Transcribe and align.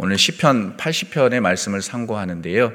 오늘 0.00 0.16
시편 0.16 0.76
80편의 0.76 1.40
말씀을 1.40 1.82
상고하는데요. 1.82 2.72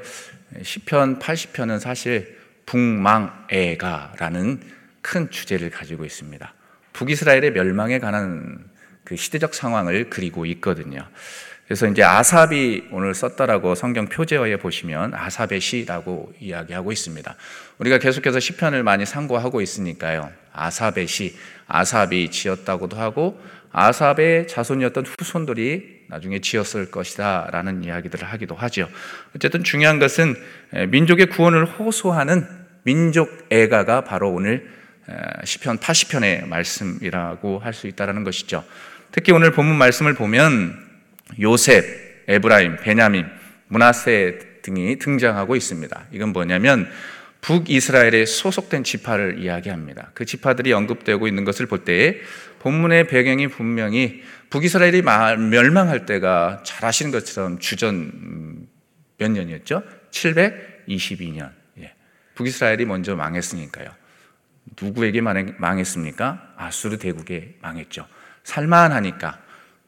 시편 0.61 1.19
80편은 1.19 1.79
사실 1.79 2.37
북망애가라는 2.65 4.59
큰 5.01 5.31
주제를 5.31 5.69
가지고 5.69 6.03
있습니다. 6.03 6.53
북이스라엘의 6.91 7.53
멸망에 7.53 7.99
관한 7.99 8.65
그 9.05 9.15
시대적 9.15 9.55
상황을 9.55 10.09
그리고 10.09 10.45
있거든요. 10.47 11.07
그래서 11.65 11.87
이제 11.87 12.03
아삽이 12.03 12.89
오늘 12.91 13.15
썼다라고 13.15 13.75
성경 13.75 14.07
표제어에 14.07 14.57
보시면 14.57 15.13
아삽의 15.13 15.61
시라고 15.61 16.33
이야기하고 16.41 16.91
있습니다. 16.91 17.35
우리가 17.77 17.99
계속해서 17.99 18.41
시편을 18.41 18.83
많이 18.83 19.05
상고하고 19.05 19.61
있으니까요. 19.61 20.29
아삽의 20.51 21.07
시, 21.07 21.37
아삽이 21.67 22.31
지었다고도 22.31 22.97
하고 22.97 23.41
아삽의 23.71 24.47
자손이었던 24.49 25.05
후손들이 25.17 26.02
나중에 26.13 26.39
지었을 26.39 26.91
것이다 26.91 27.49
라는 27.51 27.83
이야기들을 27.83 28.27
하기도 28.27 28.53
하죠. 28.53 28.87
어쨌든 29.35 29.63
중요한 29.63 29.97
것은 29.97 30.35
민족의 30.89 31.25
구원을 31.27 31.65
호소하는 31.65 32.45
민족 32.83 33.47
애가가 33.49 34.03
바로 34.03 34.31
오늘 34.31 34.69
시편 35.43 35.79
80편의 35.79 36.47
말씀이라고 36.47 37.59
할 37.59 37.73
수 37.73 37.87
있다라는 37.87 38.23
것이죠. 38.23 38.63
특히 39.11 39.31
오늘 39.31 39.51
본문 39.51 39.75
말씀을 39.75 40.13
보면 40.13 40.77
요셉, 41.41 41.83
에브라임, 42.27 42.77
베냐민, 42.77 43.25
문하세 43.69 44.61
등이 44.61 44.99
등장하고 44.99 45.55
있습니다. 45.55 46.05
이건 46.11 46.29
뭐냐면 46.29 46.87
북이스라엘에 47.43 48.25
소속된 48.25 48.85
지파를 48.85 49.39
이야기합니다. 49.39 50.11
그 50.13 50.25
지파들이 50.25 50.71
언급되고 50.71 51.27
있는 51.27 51.43
것을 51.43 51.65
볼때 51.65 52.21
본문의 52.59 53.07
배경이 53.07 53.47
분명히 53.47 54.23
북이스라엘이 54.49 55.01
멸망할 55.01 56.05
때가 56.05 56.63
잘 56.65 56.85
아시는 56.85 57.11
것처럼 57.11 57.59
주전 57.59 57.95
음, 57.95 58.67
몇 59.17 59.29
년이었죠? 59.29 59.83
722년. 60.11 61.51
예. 61.79 61.93
북이스라엘이 62.35 62.85
먼저 62.85 63.15
망했으니까요. 63.17 63.89
누구에게 64.81 65.19
망했습니까? 65.21 66.53
아수르 66.55 66.97
대국에 66.97 67.57
망했죠. 67.61 68.07
살만하니까 68.45 69.41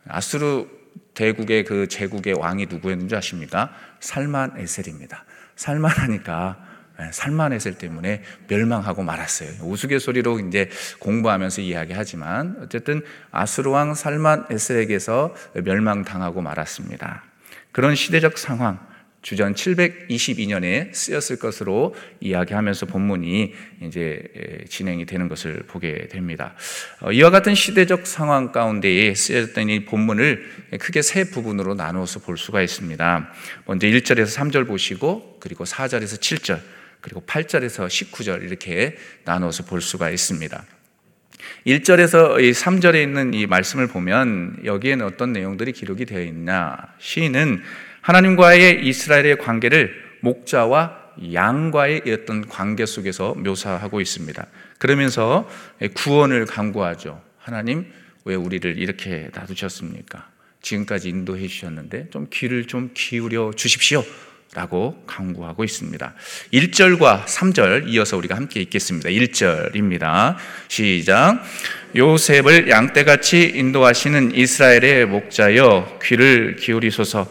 아수르 0.09 0.67
대국의 1.13 1.63
그 1.63 1.87
제국의 1.87 2.33
왕이 2.33 2.65
누구였는지 2.65 3.15
아십니까? 3.15 3.73
살만 4.02 4.55
에셀입니다. 4.58 5.23
살만하니까 5.55 6.58
예, 6.59 6.64
살만에셀 7.11 7.77
때문에 7.77 8.23
멸망하고 8.47 9.03
말았어요. 9.03 9.49
우스갯소리로 9.61 10.39
이제 10.39 10.69
공부하면서 10.99 11.61
이야기하지만 11.61 12.57
어쨌든 12.61 13.02
아수르 13.31 13.69
왕 13.69 13.93
살만 13.93 14.47
에셀에게서 14.49 15.35
멸망당하고 15.63 16.41
말았습니다. 16.41 17.23
그런 17.71 17.95
시대적 17.95 18.37
상황, 18.37 18.79
주전 19.25 19.55
722년에 19.55 20.93
쓰였을 20.93 21.39
것으로 21.39 21.95
이야기하면서 22.19 22.85
본문이 22.85 23.53
이제 23.81 24.21
진행이 24.69 25.07
되는 25.07 25.27
것을 25.27 25.63
보게 25.65 26.07
됩니다. 26.09 26.53
어, 27.02 27.11
이와 27.11 27.31
같은 27.31 27.55
시대적 27.55 28.05
상황 28.05 28.52
가운데에 28.52 29.15
쓰였던 29.15 29.69
이 29.69 29.83
본문을 29.85 30.77
크게 30.80 31.02
세 31.02 31.23
부분으로 31.23 31.73
나누어서 31.73 32.19
볼 32.19 32.37
수가 32.37 32.61
있습니다. 32.61 33.33
먼저 33.65 33.87
1절에서 33.87 34.27
3절 34.27 34.67
보시고 34.67 35.37
그리고 35.39 35.63
4절에서 35.63 36.19
7절 36.19 36.59
그리고 37.06 37.22
8절에서 37.22 37.86
19절 37.86 38.42
이렇게 38.42 38.95
나누어서 39.25 39.64
볼 39.66 39.80
수가 39.80 40.09
있습니다. 40.09 40.66
1절에서 41.67 42.36
3절에 42.39 43.03
있는 43.03 43.36
이 43.36 43.45
말씀을 43.45 43.86
보면 43.86 44.61
여기에는 44.66 45.06
어떤 45.06 45.31
내용들이 45.31 45.72
기록이 45.73 46.06
되어 46.06 46.23
있냐. 46.23 46.76
시인은 46.98 47.61
하나님과의 48.02 48.88
이스라엘의 48.88 49.38
관계를 49.38 49.94
목자와 50.22 51.11
양과의 51.31 52.02
어떤 52.08 52.48
관계 52.50 52.88
속에서 52.88 53.36
묘사하고 53.36 54.02
있습니다. 54.02 54.44
그러면서 54.80 55.48
구원을 55.94 56.48
강구하죠. 56.48 57.21
하나님, 57.38 57.86
왜 58.23 58.33
우리를 58.33 58.80
이렇게 58.80 59.30
놔두셨습니까? 59.36 60.27
지금까지 60.64 61.10
인도해 61.10 61.48
주셨는데 61.48 62.10
좀 62.10 62.26
귀를 62.33 62.65
좀 62.65 62.89
기울여 62.95 63.52
주십시오. 63.55 64.04
라고 64.55 65.04
강구하고 65.05 65.66
있습니다. 65.66 66.14
1절과 66.54 67.26
3절 67.26 67.89
이어서 67.89 68.16
우리가 68.16 68.38
함께 68.38 68.61
읽겠습니다. 68.61 69.10
1절입니다. 69.10 70.38
시작. 70.70 71.43
요셉을 71.93 72.70
양떼같이 72.70 73.52
인도하시는 73.54 74.33
이스라엘의 74.33 75.08
목자여 75.08 75.99
귀를 76.04 76.55
기울이소서 76.55 77.27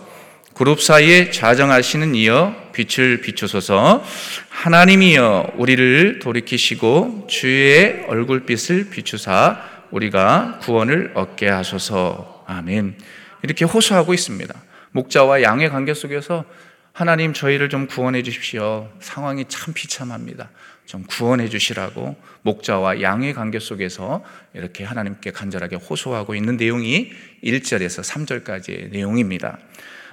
그룹 0.53 0.83
사이에 0.83 1.31
좌정하시는 1.31 2.15
이여 2.15 2.55
빛을 2.73 3.23
비추소서 3.23 4.05
하나님이여 4.51 5.55
우리를 5.57 6.19
돌이키시고 6.19 7.27
주의 7.31 8.05
얼굴빛을 8.07 8.91
비추사 8.91 9.61
우리가 9.91 10.59
구원을 10.63 11.13
얻게 11.15 11.49
하소서 11.49 12.45
아멘 12.47 12.97
이렇게 13.43 13.65
호소하고 13.65 14.15
있습니다 14.15 14.55
목자와 14.93 15.43
양의 15.43 15.71
관계 15.71 15.93
속에서 15.93 16.45
하나님 16.94 17.32
저희를 17.32 17.69
좀 17.69 17.88
구원해 17.88 18.22
주십시오. 18.22 18.88
상황이 19.00 19.44
참 19.49 19.75
비참합니다. 19.75 20.50
좀 20.87 21.03
구원해 21.03 21.49
주시라고 21.49 22.15
목자와 22.43 23.03
양의 23.03 23.34
관계 23.34 23.59
속에서 23.59 24.25
이렇게 24.55 24.84
하나님께 24.84 25.33
간절하게 25.33 25.75
호소하고 25.75 26.37
있는 26.37 26.56
내용이 26.56 27.10
1절에서 27.43 28.04
3절까지의 28.04 28.93
내용입니다. 28.93 29.59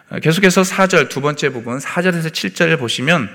어, 0.09 0.20
계속해서 0.20 0.64
4절 0.64 1.09
두 1.09 1.22
번째 1.22 1.50
부분 1.50 1.78
4절에서 1.78 2.31
7절을 2.31 2.80
보시면 2.80 3.30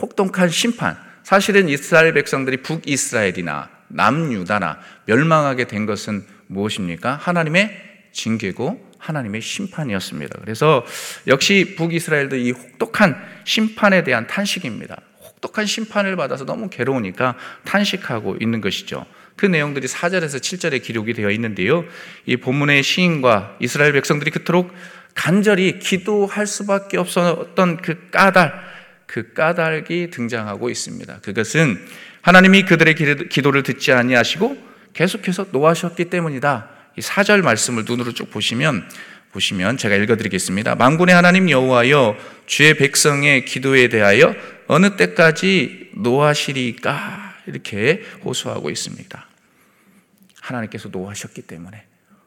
혹독한 0.00 0.48
심판. 0.48 0.96
사실은 1.24 1.68
이스라엘 1.68 2.14
백성들이 2.14 2.58
북이스라엘이나 2.58 3.68
남유다나 3.88 4.78
멸망하게 5.06 5.64
된 5.64 5.86
것은 5.86 6.24
무엇입니까? 6.46 7.16
하나님의 7.16 7.76
징계고 8.12 8.93
하나님의 9.04 9.42
심판이었습니다. 9.42 10.38
그래서 10.40 10.84
역시 11.26 11.74
북이스라엘도 11.76 12.36
이 12.36 12.50
혹독한 12.52 13.16
심판에 13.44 14.02
대한 14.02 14.26
탄식입니다. 14.26 14.96
혹독한 15.22 15.66
심판을 15.66 16.16
받아서 16.16 16.46
너무 16.46 16.70
괴로우니까 16.70 17.36
탄식하고 17.64 18.38
있는 18.40 18.60
것이죠. 18.60 19.04
그 19.36 19.46
내용들이 19.46 19.86
4절에서 19.86 20.38
7절에 20.40 20.82
기록이 20.82 21.12
되어 21.12 21.30
있는데요. 21.30 21.84
이 22.24 22.36
본문의 22.36 22.82
시인과 22.82 23.56
이스라엘 23.60 23.92
백성들이 23.92 24.30
그토록 24.30 24.72
간절히 25.14 25.78
기도할 25.78 26.46
수밖에 26.46 26.96
없었던 26.96 27.76
그 27.78 28.10
까닭, 28.10 28.54
그 29.06 29.32
까닭이 29.34 30.10
등장하고 30.10 30.70
있습니다. 30.70 31.20
그것은 31.20 31.78
하나님이 32.22 32.64
그들의 32.64 33.28
기도를 33.28 33.62
듣지 33.62 33.92
아니하시고 33.92 34.56
계속해서 34.94 35.48
노하셨기 35.52 36.06
때문이다. 36.06 36.73
이 36.96 37.00
4절 37.00 37.42
말씀을 37.42 37.84
눈으로 37.86 38.12
쭉 38.12 38.30
보시면 38.30 38.88
보시면 39.32 39.78
제가 39.78 39.96
읽어 39.96 40.16
드리겠습니다. 40.16 40.76
만군의 40.76 41.14
하나님 41.14 41.50
여호와여 41.50 42.16
주의 42.46 42.76
백성의 42.76 43.44
기도에 43.44 43.88
대하여 43.88 44.34
어느 44.68 44.96
때까지 44.96 45.90
노하시리까 45.96 47.34
이렇게 47.46 48.02
호소하고 48.24 48.70
있습니다. 48.70 49.26
하나님께서 50.40 50.88
노하셨기 50.88 51.42
때문에 51.42 51.84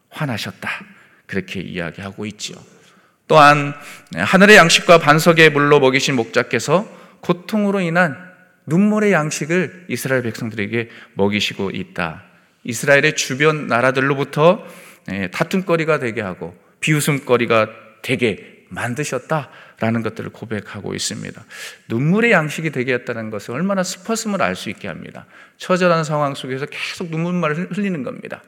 화나셨다. 0.10 0.70
그렇게 1.28 1.62
이야기하고 1.62 2.26
있지요. 2.26 2.58
또한 3.28 3.74
하늘의 4.16 4.58
양식과 4.58 5.00
반석의 5.00 5.52
물로 5.52 5.80
먹이신 5.80 6.16
목자께서 6.16 6.90
고통으로 7.22 7.82
인한 7.82 8.18
눈물의 8.66 9.12
양식을 9.12 9.86
이스라엘 9.90 10.24
백성들에게 10.24 10.90
먹이시고 11.14 11.72
있다. 11.72 12.24
이스라엘의 12.68 13.16
주변 13.16 13.68
나라들로부터 13.68 14.64
예, 15.12 15.30
다툼거리가 15.32 16.00
되게 16.00 16.22
하고 16.22 16.56
비웃음거리가 16.82 17.70
되게 18.02 18.66
만드셨다라는 18.70 20.04
것들을 20.04 20.30
고백하고 20.32 20.94
있습니다. 20.94 21.46
눈물의 21.88 22.32
양식이 22.34 22.72
되게 22.72 22.94
했다는 22.94 23.30
것은 23.30 23.54
얼마나 23.54 23.84
스퍼슴을 23.84 24.42
알 24.42 24.56
수 24.56 24.70
있게 24.70 24.90
합니다. 24.90 25.26
처절한 25.58 26.04
상황 26.04 26.36
속에서 26.36 26.66
계속 26.66 27.10
눈물만을 27.10 27.72
흘리는 27.72 28.04
겁니다. 28.04 28.44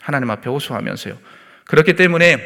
하나님 0.00 0.30
앞에 0.30 0.48
호소하면서요. 0.48 1.18
그렇기 1.64 1.96
때문에 1.96 2.38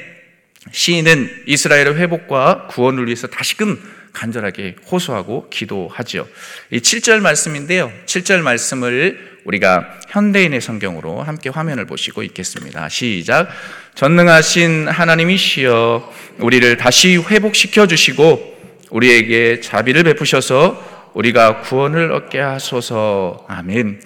시인은 0.71 1.45
이스라엘의 1.47 1.97
회복과 1.97 2.69
구원을 2.69 3.07
위해서 3.07 3.27
다시금 3.27 3.79
간절하게 4.13 4.77
호소하고 4.91 5.51
기도하죠. 5.51 6.27
이 6.71 6.79
7절 6.79 7.21
말씀인데요. 7.21 7.93
7절 8.07 8.41
말씀을 8.41 9.38
우리가 9.49 9.87
현대인의 10.09 10.61
성경으로 10.61 11.23
함께 11.23 11.49
화면을 11.49 11.87
보시고 11.87 12.23
있겠습니다. 12.23 12.89
시작. 12.91 13.49
전능하신 13.95 14.89
하나님이 14.89 15.39
시여 15.39 16.13
우리를 16.39 16.77
다시 16.77 17.17
회복시켜 17.17 17.87
주시고 17.87 18.59
우리에게 18.91 19.61
자비를 19.61 20.03
베푸셔서 20.05 21.11
우리가 21.15 21.63
구원을 21.63 22.13
얻게 22.13 22.39
하소서. 22.39 23.47
아멘. 23.49 24.03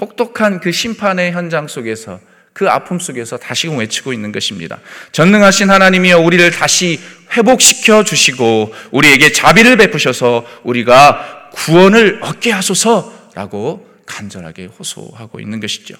혹독한 0.00 0.58
그 0.58 0.72
심판의 0.72 1.32
현장 1.32 1.68
속에서 1.68 2.18
그 2.52 2.68
아픔 2.68 2.98
속에서 2.98 3.36
다시금 3.36 3.78
외치고 3.78 4.12
있는 4.12 4.32
것입니다. 4.32 4.80
전능하신 5.12 5.70
하나님이여 5.70 6.18
우리를 6.18 6.50
다시 6.50 6.98
회복시켜 7.36 8.02
주시고 8.02 8.74
우리에게 8.90 9.30
자비를 9.30 9.76
베푸셔서 9.76 10.44
우리가 10.64 11.50
구원을 11.52 12.18
얻게 12.22 12.50
하소서라고 12.50 13.89
간절하게 14.10 14.66
호소하고 14.66 15.38
있는 15.38 15.60
것이죠. 15.60 15.94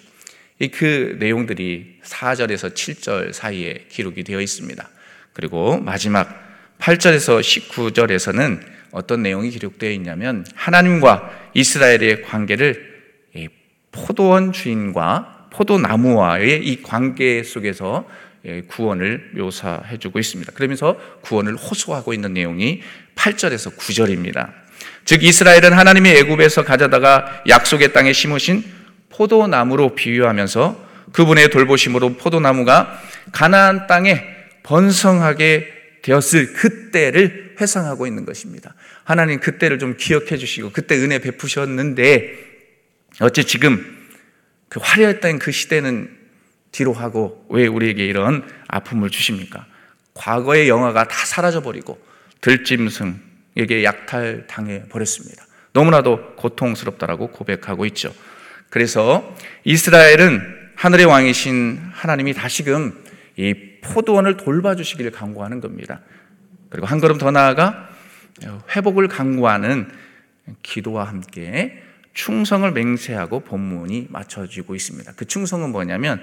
그 0.73 1.17
내용들이 1.21 2.01
4절에서 2.03 2.75
7절 2.75 3.33
사이에 3.33 3.87
기록이 3.89 4.25
되어 4.25 4.41
있습니다. 4.41 4.89
그리고 5.33 5.79
마지막 5.79 6.29
8절에서 6.81 7.41
19절에서는 7.41 8.61
어떤 8.91 9.23
내용이 9.23 9.51
기록되어 9.51 9.91
있냐면 9.93 10.45
하나님과 10.55 11.51
이스라엘의 11.55 12.23
관계를 12.23 12.91
포도원 13.93 14.53
주인과 14.53 15.49
포도나무와의 15.53 16.67
이 16.67 16.83
관계 16.83 17.43
속에서 17.43 18.09
구원을 18.69 19.33
묘사해 19.35 19.99
주고 19.99 20.19
있습니다. 20.19 20.53
그러면서 20.53 20.97
구원을 21.23 21.57
호소하고 21.57 22.13
있는 22.13 22.35
내용이 22.35 22.83
8절에서 23.15 23.77
9절입니다. 23.77 24.60
즉 25.05 25.23
이스라엘은 25.23 25.73
하나님의 25.73 26.19
애굽에서 26.19 26.65
가져다가 26.65 27.43
약속의 27.49 27.93
땅에 27.93 28.13
심으신 28.13 28.65
포도나무로 29.11 29.95
비유하면서 29.95 30.89
그분의 31.13 31.51
돌보심으로 31.51 32.17
포도나무가 32.17 33.01
가나안 33.33 33.87
땅에 33.87 34.25
번성하게 34.63 35.67
되었을 36.03 36.53
그때를 36.55 37.57
회상하고 37.61 38.07
있는 38.07 38.25
것입니다. 38.25 38.75
하나님 39.05 39.41
그때를 39.41 39.79
좀 39.79 39.97
기억해 39.97 40.37
주시고 40.37 40.71
그때 40.71 40.97
은혜 40.97 41.19
베푸셨는데 41.19 42.35
어째 43.21 43.43
지금 43.43 43.85
그 44.69 44.81
화려했던 44.83 45.39
그 45.39 45.51
시대는 45.51 46.17
뒤로 46.73 46.93
하고 46.93 47.45
왜 47.51 47.67
우리에게 47.67 48.07
이런 48.07 48.49
아픔을 48.69 49.11
주십니까? 49.11 49.67
과거의 50.15 50.69
영화가 50.69 51.09
다 51.09 51.27
사라져 51.27 51.61
버리고 51.61 52.01
들짐승 52.41 53.30
에게 53.57 53.85
약탈 53.85 54.47
당해 54.47 54.85
버렸습니다. 54.89 55.45
너무나도 55.73 56.37
고통스럽다라고 56.37 57.29
고백하고 57.29 57.87
있죠. 57.87 58.15
그래서 58.71 59.37
이스라엘은 59.65 60.59
하늘의 60.77 61.07
왕이신 61.07 61.81
하나님이 61.93 62.35
다시금 62.35 63.05
이 63.37 63.55
포도원을 63.83 64.37
돌봐주시기를 64.37 65.11
강구하는 65.11 65.61
겁니다. 65.61 66.01
그리고 66.71 66.87
한 66.87 67.01
걸음 67.01 67.19
더 67.19 67.31
나아가 67.31 67.89
회복을 68.75 69.09
강구하는 69.09 69.91
기도와 70.63 71.05
함께 71.05 71.83
충성을 72.15 72.71
맹세하고 72.71 73.41
본문이 73.41 74.07
맞춰지고 74.11 74.75
있습니다. 74.75 75.13
그 75.17 75.25
충성은 75.27 75.71
뭐냐면 75.71 76.23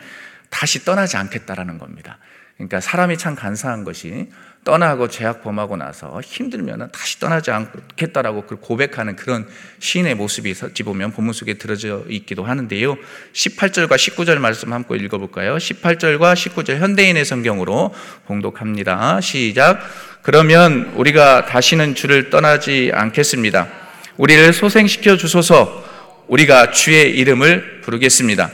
다시 0.50 0.84
떠나지 0.86 1.18
않겠다라는 1.18 1.78
겁니다. 1.78 2.18
그러니까 2.58 2.82
사람이 2.82 3.18
참 3.18 3.36
간사한 3.36 3.84
것이 3.84 4.30
떠나고 4.64 5.08
죄악 5.08 5.44
범하고 5.44 5.78
나서 5.78 6.20
힘들면 6.20 6.90
다시 6.92 7.20
떠나지 7.20 7.52
않겠다라고 7.52 8.46
그 8.48 8.58
고백하는 8.58 9.16
그런 9.16 9.48
시인의 9.80 10.16
모습이 10.16 10.54
어찌 10.62 10.84
보면 10.84 11.12
본문 11.12 11.34
속에 11.34 11.54
들어져 11.54 12.04
있기도 12.10 12.44
하는데요. 12.44 12.98
18절과 13.32 13.92
19절 13.92 14.40
말씀 14.40 14.74
함께 14.74 14.96
읽어볼까요? 14.96 15.56
18절과 15.56 16.34
19절 16.34 16.80
현대인의 16.80 17.24
성경으로 17.24 17.94
봉독합니다. 18.26 19.22
시작. 19.22 19.80
그러면 20.22 20.92
우리가 20.96 21.46
다시는 21.46 21.96
주를 21.96 22.30
떠나지 22.30 22.92
않겠습니다. 22.94 23.70
우리를 24.18 24.52
소생시켜 24.52 25.16
주소서 25.16 25.86
우리가 26.28 26.72
주의 26.72 27.18
이름을 27.18 27.82
부르겠습니다. 27.82 28.52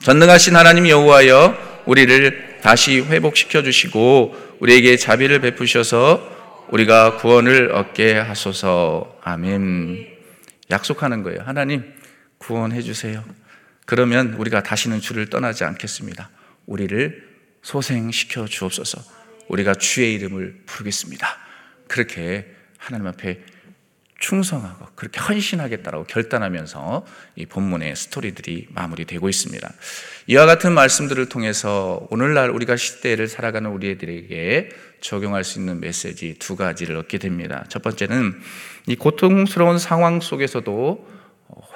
전능하신 0.00 0.56
하나님 0.56 0.88
여호와여 0.88 1.82
우리를 1.84 2.55
다시 2.66 2.98
회복시켜 2.98 3.62
주시고 3.62 4.56
우리에게 4.58 4.96
자비를 4.96 5.40
베푸셔서 5.40 6.66
우리가 6.70 7.16
구원을 7.18 7.70
얻게 7.70 8.18
하소서. 8.18 9.20
아멘. 9.22 10.04
약속하는 10.72 11.22
거예요. 11.22 11.42
하나님, 11.44 11.84
구원해 12.38 12.82
주세요. 12.82 13.22
그러면 13.84 14.32
우리가 14.32 14.64
다시는 14.64 14.98
주를 14.98 15.30
떠나지 15.30 15.62
않겠습니다. 15.62 16.28
우리를 16.66 17.28
소생시켜 17.62 18.46
주옵소서. 18.46 19.00
우리가 19.46 19.76
주의 19.76 20.14
이름을 20.14 20.62
부르겠습니다. 20.66 21.38
그렇게 21.86 22.52
하나님 22.78 23.06
앞에 23.06 23.44
충성하고 24.18 24.86
그렇게 24.94 25.20
헌신하겠다라고 25.20 26.04
결단하면서 26.04 27.06
이 27.36 27.46
본문의 27.46 27.94
스토리들이 27.96 28.68
마무리되고 28.70 29.28
있습니다. 29.28 29.72
이와 30.28 30.46
같은 30.46 30.72
말씀들을 30.72 31.28
통해서 31.28 32.06
오늘날 32.10 32.50
우리가 32.50 32.76
시대를 32.76 33.28
살아가는 33.28 33.70
우리들에게 33.70 34.70
적용할 35.00 35.44
수 35.44 35.58
있는 35.58 35.80
메시지 35.80 36.36
두 36.38 36.56
가지를 36.56 36.96
얻게 36.96 37.18
됩니다. 37.18 37.64
첫 37.68 37.82
번째는 37.82 38.40
이 38.86 38.96
고통스러운 38.96 39.78
상황 39.78 40.20
속에서도 40.20 41.08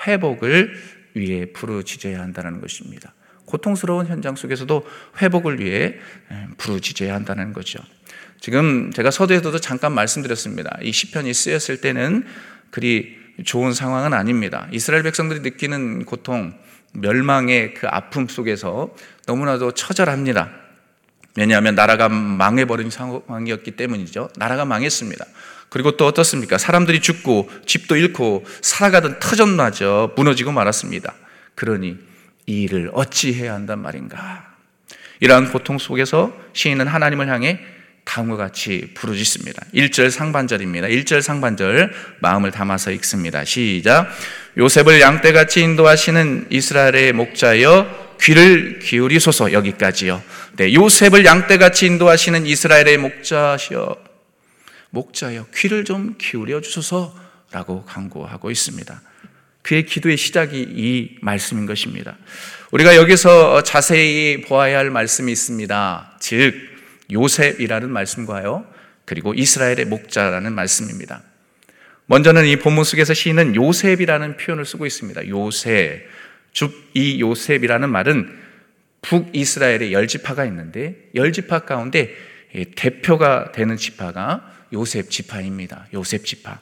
회복을 0.07 0.75
위해 1.15 1.53
부르짖어야 1.53 2.19
한다는 2.21 2.61
것입니다. 2.61 3.15
고통스러운 3.45 4.07
현장 4.07 4.37
속에서도 4.37 4.87
회복을 5.21 5.61
위해 5.61 5.97
부르짖어야 6.57 7.15
한다는 7.15 7.53
거죠. 7.53 7.81
지금 8.41 8.91
제가 8.93 9.11
서두에서도 9.11 9.59
잠깐 9.61 9.93
말씀드렸습니다. 9.93 10.79
이 10.83 10.93
시편이 10.93 11.33
쓰였을 11.35 11.83
때는 11.83 12.25
그리 12.71 13.19
좋은 13.45 13.73
상황은 13.73 14.15
아닙니다. 14.15 14.67
이스라엘 14.73 15.03
백성들이 15.03 15.41
느끼는 15.41 16.07
고통, 16.07 16.55
멸망의 16.95 17.75
그 17.75 17.87
아픔 17.87 18.29
속에서 18.29 18.95
너무나도 19.27 19.73
처절합니다. 19.73 20.51
왜냐하면 21.37 21.75
나라가 21.75 22.09
망해버린 22.09 22.91
상황이었기 22.91 23.73
때문이죠. 23.73 24.31
나라가 24.37 24.65
망했습니다. 24.65 25.25
그리고 25.69 25.97
또 25.97 26.07
어떻습니까? 26.07 26.59
사람들이 26.59 27.01
죽고 27.01 27.49
집도 27.67 27.95
잃고 27.95 28.45
살아가던 28.63 29.21
터전마저 29.21 30.15
무너지고 30.17 30.51
말았습니다. 30.51 31.15
그러니 31.55 31.97
이 32.47 32.63
일을 32.63 32.91
어찌 32.95 33.35
해야 33.35 33.55
한단 33.55 33.81
말인가? 33.81 34.57
이러한 35.21 35.53
고통 35.53 35.79
속에서 35.79 36.35
시인은 36.55 36.89
하나님을 36.89 37.29
향해 37.29 37.61
다음과 38.05 38.37
같이 38.37 38.91
부르짖습니다. 38.95 39.67
1절 39.75 40.11
상반절입니다. 40.11 40.89
1절 40.89 41.23
상반절 41.23 41.93
마음을 42.21 42.51
담아서 42.51 42.91
읽습니다. 42.93 43.45
시작. 43.45 44.09
요셉을 44.59 45.01
양떼같이 45.01 45.61
인도하시는 45.63 46.49
이스라엘의 46.51 47.13
목자여 47.13 48.17
귀를 48.21 48.81
기울이소서 48.81 49.53
여기까지요. 49.53 50.23
네, 50.57 50.75
요셉을 50.75 51.25
양떼같이 51.25 51.87
인도하시는 51.87 52.47
이스라엘의 52.47 52.99
목자시여 52.99 53.97
목자여 54.91 55.47
귀를 55.55 55.85
좀 55.85 56.17
기울여 56.19 56.61
주소서라고 56.61 57.85
강구하고 57.87 58.51
있습니다. 58.51 59.01
그의 59.63 59.87
기도의 59.87 60.17
시작이 60.17 60.61
이 60.69 61.17
말씀인 61.21 61.67
것입니다. 61.67 62.17
우리가 62.73 62.97
여기서 62.97 63.63
자세히 63.63 64.43
보아야 64.43 64.79
할 64.79 64.91
말씀이 64.91 65.31
있습니다. 65.31 66.17
즉 66.21 66.70
요셉이라는 67.13 67.91
말씀과요. 67.91 68.67
그리고 69.05 69.35
이스라엘의 69.35 69.87
목자라는 69.87 70.53
말씀입니다. 70.53 71.23
먼저는 72.07 72.47
이 72.47 72.57
본문 72.57 72.85
속에서 72.85 73.15
시인은 73.15 73.55
요셉이라는 73.55 74.37
표현을 74.37 74.65
쓰고 74.65 74.87
있습니다. 74.87 75.29
요셉. 75.29 76.09
이 76.95 77.21
요셉이라는 77.21 77.89
말은 77.89 78.39
북이스라엘의 79.03 79.93
열 79.93 80.09
지파가 80.09 80.45
있는데 80.47 81.09
열 81.15 81.33
지파 81.33 81.61
가운데 81.61 82.15
대표가 82.77 83.53
되는 83.53 83.77
지파가 83.77 84.53
요셉 84.73 85.11
지파입니다. 85.11 85.87
요셉 85.95 86.25
지파. 86.25 86.59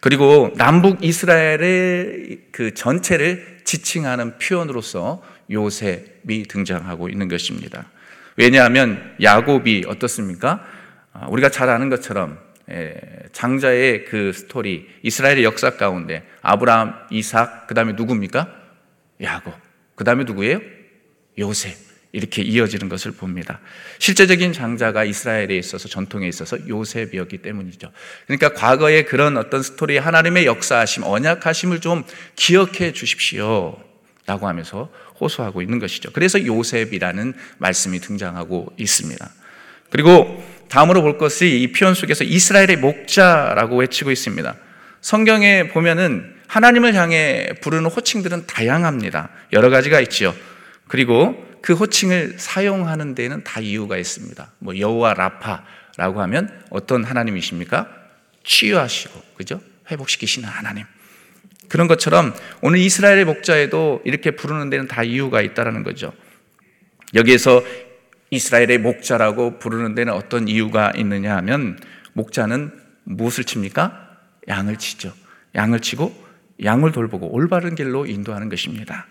그리고 0.00 0.52
남북 0.56 1.02
이스라엘의 1.04 2.38
그 2.52 2.74
전체를 2.74 3.58
지칭하는 3.64 4.38
표현으로서 4.38 5.22
요셉이 5.50 6.44
등장하고 6.48 7.08
있는 7.08 7.28
것입니다. 7.28 7.90
왜냐하면 8.38 9.16
야곱이 9.20 9.84
어떻습니까? 9.88 10.64
아, 11.12 11.26
우리가 11.26 11.50
잘 11.50 11.68
아는 11.68 11.90
것처럼 11.90 12.38
예, 12.70 12.94
장자의 13.32 14.04
그 14.04 14.32
스토리 14.32 14.86
이스라엘의 15.02 15.42
역사 15.42 15.70
가운데 15.70 16.22
아브라함, 16.42 17.08
이삭, 17.10 17.66
그 17.66 17.74
다음에 17.74 17.94
누굽니까? 17.94 18.48
야곱. 19.20 19.54
그 19.96 20.04
다음에 20.04 20.22
누구예요? 20.22 20.60
요셉. 21.38 21.76
이렇게 22.12 22.42
이어지는 22.42 22.88
것을 22.88 23.12
봅니다. 23.12 23.60
실제적인 23.98 24.52
장자가 24.52 25.04
이스라엘에 25.04 25.56
있어서 25.58 25.88
전통에 25.88 26.26
있어서 26.28 26.56
요셉이었기 26.68 27.38
때문이죠. 27.38 27.90
그러니까 28.26 28.54
과거의 28.54 29.04
그런 29.04 29.36
어떤 29.36 29.62
스토리 29.62 29.98
하나님의 29.98 30.46
역사하심, 30.46 31.02
언약하심을 31.02 31.80
좀 31.80 32.04
기억해 32.36 32.92
주십시오. 32.92 33.87
라고 34.28 34.46
하면서 34.46 34.92
호소하고 35.18 35.62
있는 35.62 35.78
것이죠. 35.78 36.12
그래서 36.12 36.44
요셉이라는 36.44 37.32
말씀이 37.56 37.98
등장하고 37.98 38.74
있습니다. 38.76 39.30
그리고 39.88 40.44
다음으로 40.68 41.00
볼 41.00 41.16
것이 41.16 41.62
이 41.62 41.72
표현 41.72 41.94
속에서 41.94 42.24
이스라엘의 42.24 42.76
목자라고 42.76 43.78
외치고 43.78 44.10
있습니다. 44.10 44.54
성경에 45.00 45.68
보면은 45.68 46.34
하나님을 46.46 46.94
향해 46.94 47.54
부르는 47.62 47.90
호칭들은 47.90 48.46
다양합니다. 48.46 49.30
여러 49.54 49.70
가지가 49.70 49.98
있지요. 50.00 50.34
그리고 50.88 51.42
그 51.62 51.72
호칭을 51.72 52.34
사용하는 52.36 53.14
데는 53.14 53.44
다 53.44 53.60
이유가 53.60 53.96
있습니다. 53.96 54.52
뭐 54.58 54.78
여호와 54.78 55.14
라파 55.14 55.64
라고 55.96 56.20
하면 56.20 56.50
어떤 56.68 57.02
하나님이십니까? 57.02 57.88
치유하시고, 58.44 59.22
그죠? 59.36 59.60
회복시키시는 59.90 60.46
하나님. 60.46 60.84
그런 61.68 61.86
것처럼 61.86 62.34
오늘 62.62 62.78
이스라엘의 62.78 63.24
목자에도 63.24 64.02
이렇게 64.04 64.32
부르는 64.32 64.70
데는 64.70 64.88
다 64.88 65.02
이유가 65.02 65.42
있다라는 65.42 65.82
거죠. 65.82 66.12
여기에서 67.14 67.62
이스라엘의 68.30 68.78
목자라고 68.78 69.58
부르는 69.58 69.94
데는 69.94 70.12
어떤 70.12 70.48
이유가 70.48 70.92
있느냐 70.96 71.36
하면 71.36 71.78
목자는 72.12 72.72
무엇을 73.04 73.44
칩니까? 73.44 74.08
양을 74.48 74.76
치죠. 74.76 75.12
양을 75.54 75.80
치고 75.80 76.28
양을 76.62 76.92
돌보고 76.92 77.32
올바른 77.32 77.74
길로 77.74 78.06
인도하는 78.06 78.48
것입니다. 78.48 79.06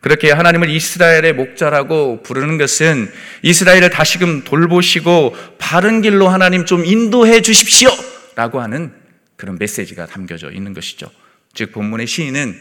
그렇게 0.00 0.32
하나님을 0.32 0.68
이스라엘의 0.68 1.34
목자라고 1.34 2.22
부르는 2.22 2.58
것은 2.58 3.08
이스라엘을 3.42 3.90
다시금 3.90 4.42
돌보시고 4.42 5.36
바른 5.58 6.02
길로 6.02 6.28
하나님 6.28 6.64
좀 6.64 6.84
인도해 6.84 7.40
주십시오! 7.40 7.90
라고 8.34 8.60
하는 8.60 8.92
그런 9.36 9.58
메시지가 9.58 10.06
담겨져 10.06 10.50
있는 10.50 10.72
것이죠. 10.72 11.08
즉, 11.54 11.72
본문의 11.72 12.06
시인은 12.06 12.54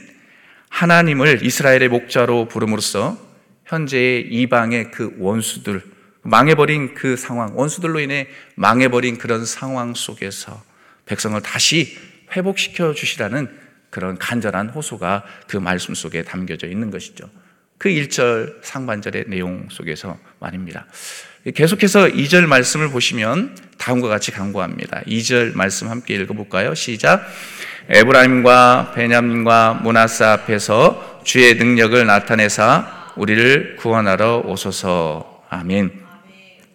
하나님을 0.70 1.46
이스라엘의 1.46 1.90
목자로 1.90 2.48
부름으로써 2.48 3.18
현재의 3.66 4.28
이방의 4.28 4.92
그 4.92 5.16
원수들, 5.20 5.82
망해버린 6.24 6.94
그 6.94 7.16
상황, 7.16 7.58
원수들로 7.58 8.00
인해 8.00 8.28
망해버린 8.56 9.18
그런 9.18 9.46
상황 9.46 9.94
속에서 9.94 10.64
백성을 11.06 11.40
다시 11.42 11.98
회복시켜 12.36 12.94
주시라는 12.94 13.50
그런 13.90 14.18
간절한 14.18 14.70
호소가 14.70 15.24
그 15.48 15.58
말씀 15.58 15.94
속에 15.94 16.24
담겨져 16.24 16.68
있는 16.68 16.92
것이죠. 16.92 17.30
그 17.78 17.90
1절 17.90 18.64
상반절의 18.64 19.26
내용 19.28 19.68
속에서 19.70 20.18
말입니다. 20.40 20.86
계속해서 21.50 22.06
2절 22.10 22.46
말씀을 22.46 22.90
보시면 22.90 23.58
다음과 23.80 24.08
같이 24.08 24.32
강구합니다. 24.32 25.02
2절 25.08 25.56
말씀 25.56 25.90
함께 25.90 26.14
읽어볼까요? 26.14 26.76
시작. 26.76 27.26
에브라임과 27.90 28.92
베냐민과 28.94 29.80
문하사 29.82 30.34
앞에서 30.34 31.22
주의 31.24 31.56
능력을 31.56 32.06
나타내사 32.06 33.14
우리를 33.16 33.78
구원하러 33.78 34.44
오소서. 34.46 35.44
아멘. 35.50 36.00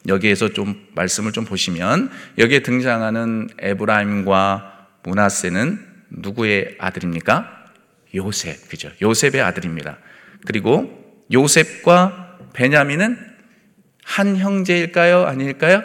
여기에서 0.08 0.49
좀 0.49 0.88
말씀을 0.96 1.30
좀 1.30 1.44
보시면 1.44 2.11
여기에 2.37 2.61
등장하는 2.61 3.49
에브라임과 3.61 4.88
문하세는 5.04 5.78
누구의 6.11 6.75
아들입니까? 6.80 7.66
요셉, 8.16 8.68
그죠? 8.68 8.90
요셉의 9.00 9.42
아들입니다. 9.42 9.99
그리고 10.44 11.23
요셉과 11.32 12.38
베냐민은 12.52 13.35
한 14.06 14.36
형제일까요? 14.36 15.26
아닐까요? 15.26 15.82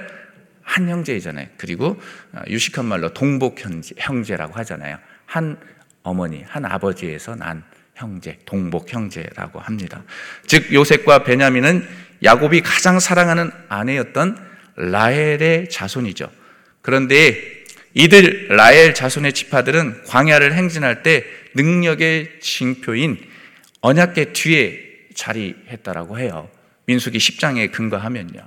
한 0.62 0.88
형제이잖아요. 0.88 1.48
그리고 1.58 2.00
유식한 2.48 2.86
말로 2.86 3.10
동복 3.14 3.58
형제, 3.98 4.38
라고 4.38 4.54
하잖아요. 4.54 5.00
한 5.26 5.58
어머니, 6.04 6.44
한 6.48 6.64
아버지에서 6.66 7.36
난 7.36 7.64
형제, 7.96 8.38
동복 8.46 8.94
형제라고 8.94 9.60
합니다. 9.60 10.04
즉 10.46 10.72
요셉과 10.72 11.24
베냐민은 11.24 11.86
야곱이 12.24 12.62
가장 12.62 13.00
사랑하는 13.00 13.52
아내였던 13.70 14.38
라헬의 14.76 15.70
자손이죠. 15.70 16.32
그런데 16.84 17.36
이들 17.96 18.50
라헬 18.50 18.94
자손의 18.94 19.34
지파들은 19.34 20.04
광야를 20.06 20.54
행진할 20.54 21.02
때 21.02 21.26
능력의 21.56 22.40
징표인 22.40 23.18
언약계 23.82 24.34
뒤에 24.34 24.80
자리했다라고 25.16 26.20
해요. 26.20 26.50
민수기 26.86 27.18
10장에 27.18 27.72
근거하면요. 27.72 28.40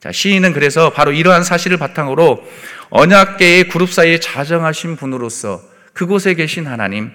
자, 0.00 0.10
시인은 0.10 0.52
그래서 0.52 0.92
바로 0.92 1.12
이러한 1.12 1.44
사실을 1.44 1.76
바탕으로 1.76 2.44
언약계의 2.90 3.68
그룹 3.68 3.92
사이에 3.92 4.18
자정하신 4.18 4.96
분으로서 4.96 5.62
그곳에 5.92 6.34
계신 6.34 6.66
하나님, 6.66 7.12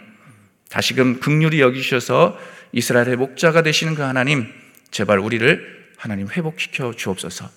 다시금 0.69 1.19
극률이 1.19 1.59
여기셔서 1.59 2.37
이스라엘의 2.71 3.17
목자가 3.17 3.61
되시는 3.61 3.95
그 3.95 4.03
하나님, 4.03 4.47
제발 4.91 5.19
우리를 5.19 5.87
하나님 5.97 6.29
회복시켜 6.29 6.93
주옵소서. 6.93 7.49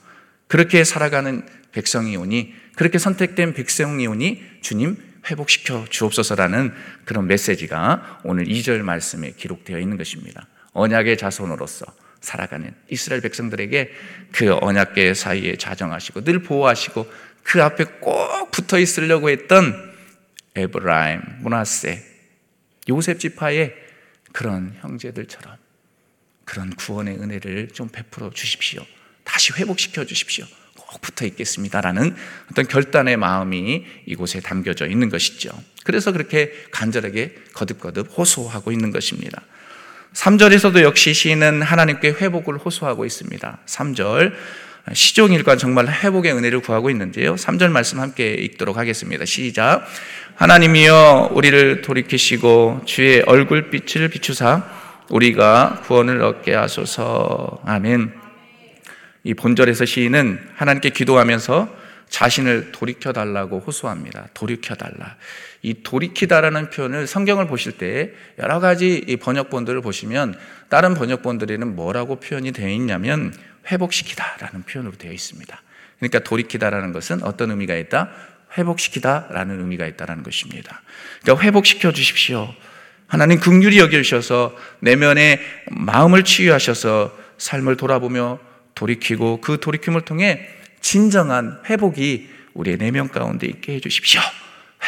그렇게 0.49 0.82
살아가는 0.82 1.47
백성이 1.73 2.16
오니, 2.16 2.52
그렇게 2.75 2.99
선택된 2.99 3.54
백성이 3.54 4.06
오니, 4.06 4.42
주님 4.62 4.97
회복시켜 5.30 5.85
주옵소서라는 5.90 6.73
그런 7.04 7.26
메시지가 7.26 8.20
오늘 8.25 8.47
2절 8.47 8.82
말씀에 8.82 9.35
기록되어 9.37 9.78
있는 9.78 9.97
것입니다. 9.97 10.47
언약의 10.73 11.18
자손으로서 11.18 11.87
살아가는 12.20 12.74
이스라엘 12.88 13.22
백성들에게 13.22 13.92
그 14.32 14.56
언약계 14.60 15.14
사이에 15.14 15.56
자정하시고 15.56 16.24
늘 16.24 16.42
보호하시고 16.42 17.10
그 17.42 17.62
앞에 17.62 17.84
꼭 18.00 18.50
붙어 18.50 18.78
있으려고 18.78 19.30
했던 19.30 19.90
에브라임, 20.54 21.22
문하세, 21.40 22.02
요셉 22.88 23.20
지파의 23.20 23.74
그런 24.32 24.76
형제들처럼 24.80 25.56
그런 26.44 26.70
구원의 26.70 27.16
은혜를 27.16 27.68
좀 27.68 27.88
베풀어 27.88 28.30
주십시오. 28.30 28.84
다시 29.24 29.52
회복시켜 29.52 30.04
주십시오. 30.04 30.44
꼭 30.76 31.00
붙어 31.00 31.24
있겠습니다라는 31.24 32.16
어떤 32.50 32.66
결단의 32.66 33.16
마음이 33.16 33.86
이곳에 34.06 34.40
담겨져 34.40 34.86
있는 34.88 35.08
것이죠. 35.08 35.50
그래서 35.84 36.10
그렇게 36.10 36.52
간절하게 36.72 37.36
거듭거듭 37.54 38.18
호소하고 38.18 38.72
있는 38.72 38.90
것입니다. 38.90 39.42
3절에서도 40.14 40.82
역시 40.82 41.14
시인은 41.14 41.62
하나님께 41.62 42.10
회복을 42.10 42.58
호소하고 42.58 43.04
있습니다. 43.04 43.58
3절 43.66 44.32
시종일관 44.92 45.58
정말 45.58 45.88
회복의 45.88 46.32
은혜를 46.32 46.60
구하고 46.60 46.90
있는데요. 46.90 47.36
3절 47.36 47.70
말씀 47.70 48.00
함께 48.00 48.32
읽도록 48.34 48.76
하겠습니다. 48.76 49.24
시작. 49.24 49.86
하나님이여 50.34 51.30
우리를 51.32 51.82
돌이키시고 51.82 52.82
주의 52.86 53.20
얼굴빛을 53.22 54.08
비추사 54.08 54.64
우리가 55.10 55.82
구원을 55.84 56.22
얻게 56.22 56.54
하소서. 56.54 57.60
아멘. 57.64 58.12
이 59.22 59.34
본절에서 59.34 59.84
시인은 59.84 60.40
하나님께 60.56 60.90
기도하면서 60.90 61.79
자신을 62.10 62.72
돌이켜 62.72 63.12
달라고 63.12 63.60
호소합니다. 63.60 64.28
돌이켜 64.34 64.74
달라. 64.74 65.16
이 65.62 65.82
돌이키다라는 65.82 66.70
표현을 66.70 67.06
성경을 67.06 67.46
보실 67.46 67.78
때 67.78 68.12
여러 68.38 68.60
가지 68.60 69.16
번역본들을 69.20 69.80
보시면 69.80 70.38
다른 70.68 70.94
번역본들에는 70.94 71.74
뭐라고 71.74 72.16
표현이 72.16 72.52
되어 72.52 72.68
있냐면 72.68 73.32
회복시키다라는 73.70 74.64
표현으로 74.64 74.96
되어 74.96 75.12
있습니다. 75.12 75.62
그러니까 75.98 76.18
돌이키다라는 76.20 76.92
것은 76.92 77.22
어떤 77.22 77.50
의미가 77.50 77.76
있다? 77.76 78.10
회복시키다라는 78.58 79.60
의미가 79.60 79.86
있다라는 79.86 80.22
것입니다. 80.24 80.82
그러니까 81.22 81.44
회복시켜 81.44 81.92
주십시오. 81.92 82.52
하나님 83.06 83.38
긍휼히 83.38 83.78
여겨 83.78 84.02
주셔서 84.02 84.56
내면의 84.80 85.40
마음을 85.70 86.24
치유하셔서 86.24 87.16
삶을 87.38 87.76
돌아보며 87.76 88.38
돌이키고 88.74 89.40
그 89.40 89.58
돌이킴을 89.60 90.02
통해 90.02 90.59
진정한 90.90 91.61
회복이 91.70 92.28
우리의 92.52 92.78
내면 92.78 93.11
가운데 93.11 93.47
있게 93.47 93.75
해 93.75 93.80
주십시오. 93.80 94.20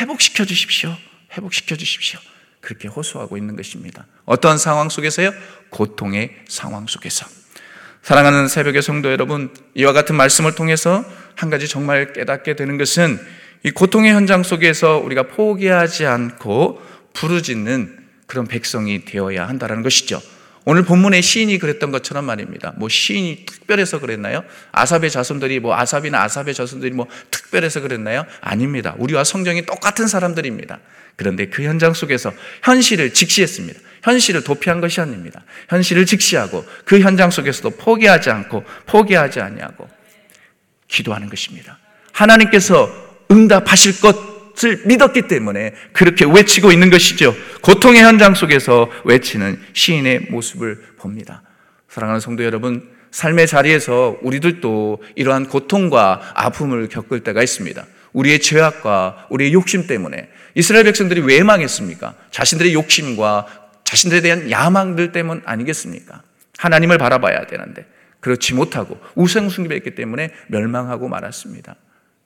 회복시켜 0.01 0.45
주십시오. 0.45 0.93
회복시켜 1.33 1.77
주십시오. 1.77 2.19
그렇게 2.61 2.89
호소하고 2.89 3.37
있는 3.37 3.55
것입니다. 3.55 4.05
어떠한 4.25 4.59
상황 4.59 4.89
속에서요? 4.89 5.33
고통의 5.71 6.35
상황 6.49 6.89
속에서. 6.89 7.25
사랑하는 8.03 8.49
새벽의 8.49 8.83
성도 8.83 9.13
여러분, 9.13 9.55
이와 9.77 9.93
같은 9.93 10.17
말씀을 10.17 10.57
통해서 10.57 11.05
한 11.37 11.51
가지 11.51 11.69
정말 11.69 12.13
깨닫게 12.13 12.57
되는 12.57 12.79
것은 12.79 13.25
이 13.63 13.71
고통의 13.71 14.13
현장 14.13 14.43
속에서 14.43 14.99
우리가 14.99 15.29
포기하지 15.29 16.07
않고 16.07 16.83
부르짖는 17.13 18.09
그런 18.27 18.49
백성이 18.49 19.05
되어야 19.05 19.47
한다는 19.47 19.83
것이죠. 19.85 20.21
오늘 20.65 20.85
본문의 20.85 21.23
시인이 21.23 21.59
그랬던 21.59 21.91
것처럼 21.91 22.25
말입니다. 22.25 22.73
뭐 22.77 22.89
시인이 22.89 23.47
특별해서 23.47 23.99
그랬나요? 23.99 24.45
아삽의 24.71 25.11
자손들이 25.11 25.59
뭐 25.61 25.77
아삽이나 25.77 26.23
아삽의 26.23 26.55
자손들이 26.55 26.93
뭐 26.93 27.09
특별해서 27.31 27.81
그랬나요? 27.81 28.25
아닙니다. 28.41 28.95
우리와 28.99 29.25
성경이 29.25 29.67
똑같은 29.67 30.07
사람들입니다. 30.07 30.79
그런데 31.17 31.47
그 31.47 31.65
현장 31.65 31.95
속에서 31.95 32.33
현실을 32.63 33.13
직시했습니다. 33.13 33.81
현실을 34.03 34.45
도피한 34.45 34.81
것이 34.81 35.01
아닙니다. 35.01 35.43
현실을 35.69 36.07
직시하고 36.07 36.65
그 36.85 37.01
현장 37.01 37.31
속에서도 37.31 37.71
포기하지 37.71 38.31
않고 38.31 38.65
포기하지 38.87 39.41
아니하고 39.41 39.89
기도하는 40.89 41.29
것입니다. 41.29 41.79
하나님께서 42.13 42.91
응답하실 43.31 44.01
것 44.01 44.32
것을 44.55 44.83
믿었기 44.87 45.29
때문에 45.29 45.75
그렇게 45.93 46.25
외치고 46.25 46.73
있는 46.73 46.91
것이죠. 46.91 47.35
고통의 47.63 48.03
현장 48.03 48.35
속에서 48.35 48.91
외치는 49.05 49.61
시인의 49.73 50.27
모습을 50.31 50.83
봅니다. 50.99 51.43
사랑하는 51.89 52.21
성도 52.21 52.45
여러분, 52.45 52.89
삶의 53.11 53.47
자리에서 53.47 54.19
우리들도 54.23 55.03
이러한 55.17 55.49
고통과 55.49 56.33
아픔을 56.35 56.89
겪을 56.89 57.21
때가 57.21 57.43
있습니다. 57.43 57.85
우리의 58.13 58.41
죄악과 58.41 59.27
우리의 59.31 59.53
욕심 59.53 59.87
때문에 59.87 60.29
이스라엘 60.55 60.85
백성들이 60.85 61.21
왜 61.21 61.43
망했습니까? 61.43 62.15
자신들의 62.31 62.75
욕심과 62.75 63.47
자신들에 63.85 64.21
대한 64.21 64.51
야망들 64.51 65.13
때문 65.13 65.43
아니겠습니까? 65.45 66.23
하나님을 66.59 66.99
바라봐야 66.99 67.47
되는데 67.47 67.87
그렇지 68.21 68.55
못하고 68.55 68.99
우상숭배했기 69.15 69.95
때문에 69.95 70.31
멸망하고 70.49 71.09
말았습니다. 71.09 71.77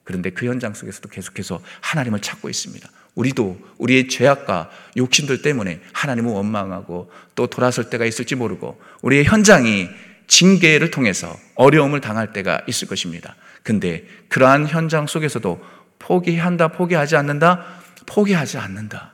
그런데 0.06 0.30
그 0.30 0.46
현장 0.46 0.72
속에서도 0.72 1.08
계속해서 1.08 1.60
하나님을 1.80 2.20
찾고 2.20 2.48
있습니다. 2.48 2.88
우리도 3.16 3.58
우리의 3.78 4.08
죄악과 4.08 4.70
욕심들 4.96 5.42
때문에 5.42 5.80
하나님을 5.92 6.32
원망하고 6.32 7.10
또 7.34 7.48
돌아설 7.48 7.90
때가 7.90 8.04
있을지 8.04 8.36
모르고 8.36 8.80
우리의 9.02 9.25
현장이 9.25 9.88
징계를 10.28 10.92
통해서 10.92 11.36
어려움을 11.56 12.00
당할 12.00 12.32
때가 12.32 12.62
있을 12.68 12.86
것입니다. 12.86 13.34
근데 13.64 14.04
그러한 14.28 14.68
현장 14.68 15.08
속에서도 15.08 15.60
포기한다, 15.98 16.68
포기하지 16.68 17.16
않는다, 17.16 17.64
포기하지 18.06 18.58
않는다. 18.58 19.12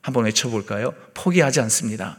한번 0.00 0.24
외쳐볼까요? 0.24 0.92
포기하지 1.14 1.60
않습니다. 1.60 2.16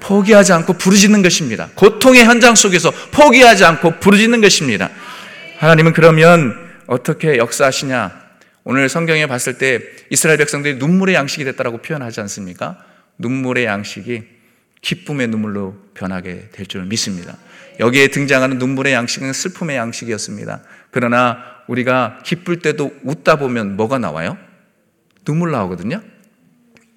포기하지 0.00 0.52
않고 0.52 0.74
부르짖는 0.74 1.22
것입니다. 1.22 1.70
고통의 1.76 2.26
현장 2.26 2.54
속에서 2.54 2.90
포기하지 3.10 3.64
않고 3.64 4.00
부르짖는 4.00 4.42
것입니다. 4.42 4.90
하나님은 5.60 5.94
그러면 5.94 6.69
어떻게 6.90 7.36
역사하시냐? 7.36 8.30
오늘 8.64 8.88
성경에 8.88 9.26
봤을 9.26 9.58
때 9.58 9.80
이스라엘 10.10 10.38
백성들이 10.38 10.74
눈물의 10.78 11.14
양식이 11.14 11.44
됐다라고 11.44 11.78
표현하지 11.78 12.20
않습니까? 12.22 12.84
눈물의 13.16 13.64
양식이 13.64 14.24
기쁨의 14.82 15.28
눈물로 15.28 15.76
변하게 15.94 16.48
될 16.50 16.66
줄 16.66 16.84
믿습니다. 16.86 17.36
여기에 17.78 18.08
등장하는 18.08 18.58
눈물의 18.58 18.92
양식은 18.92 19.32
슬픔의 19.32 19.76
양식이었습니다. 19.76 20.62
그러나 20.90 21.38
우리가 21.68 22.18
기쁠 22.24 22.58
때도 22.58 22.92
웃다 23.04 23.36
보면 23.36 23.76
뭐가 23.76 24.00
나와요? 24.00 24.36
눈물 25.24 25.52
나오거든요? 25.52 26.02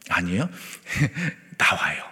아니에요? 0.10 0.50
나와요. 1.60 2.04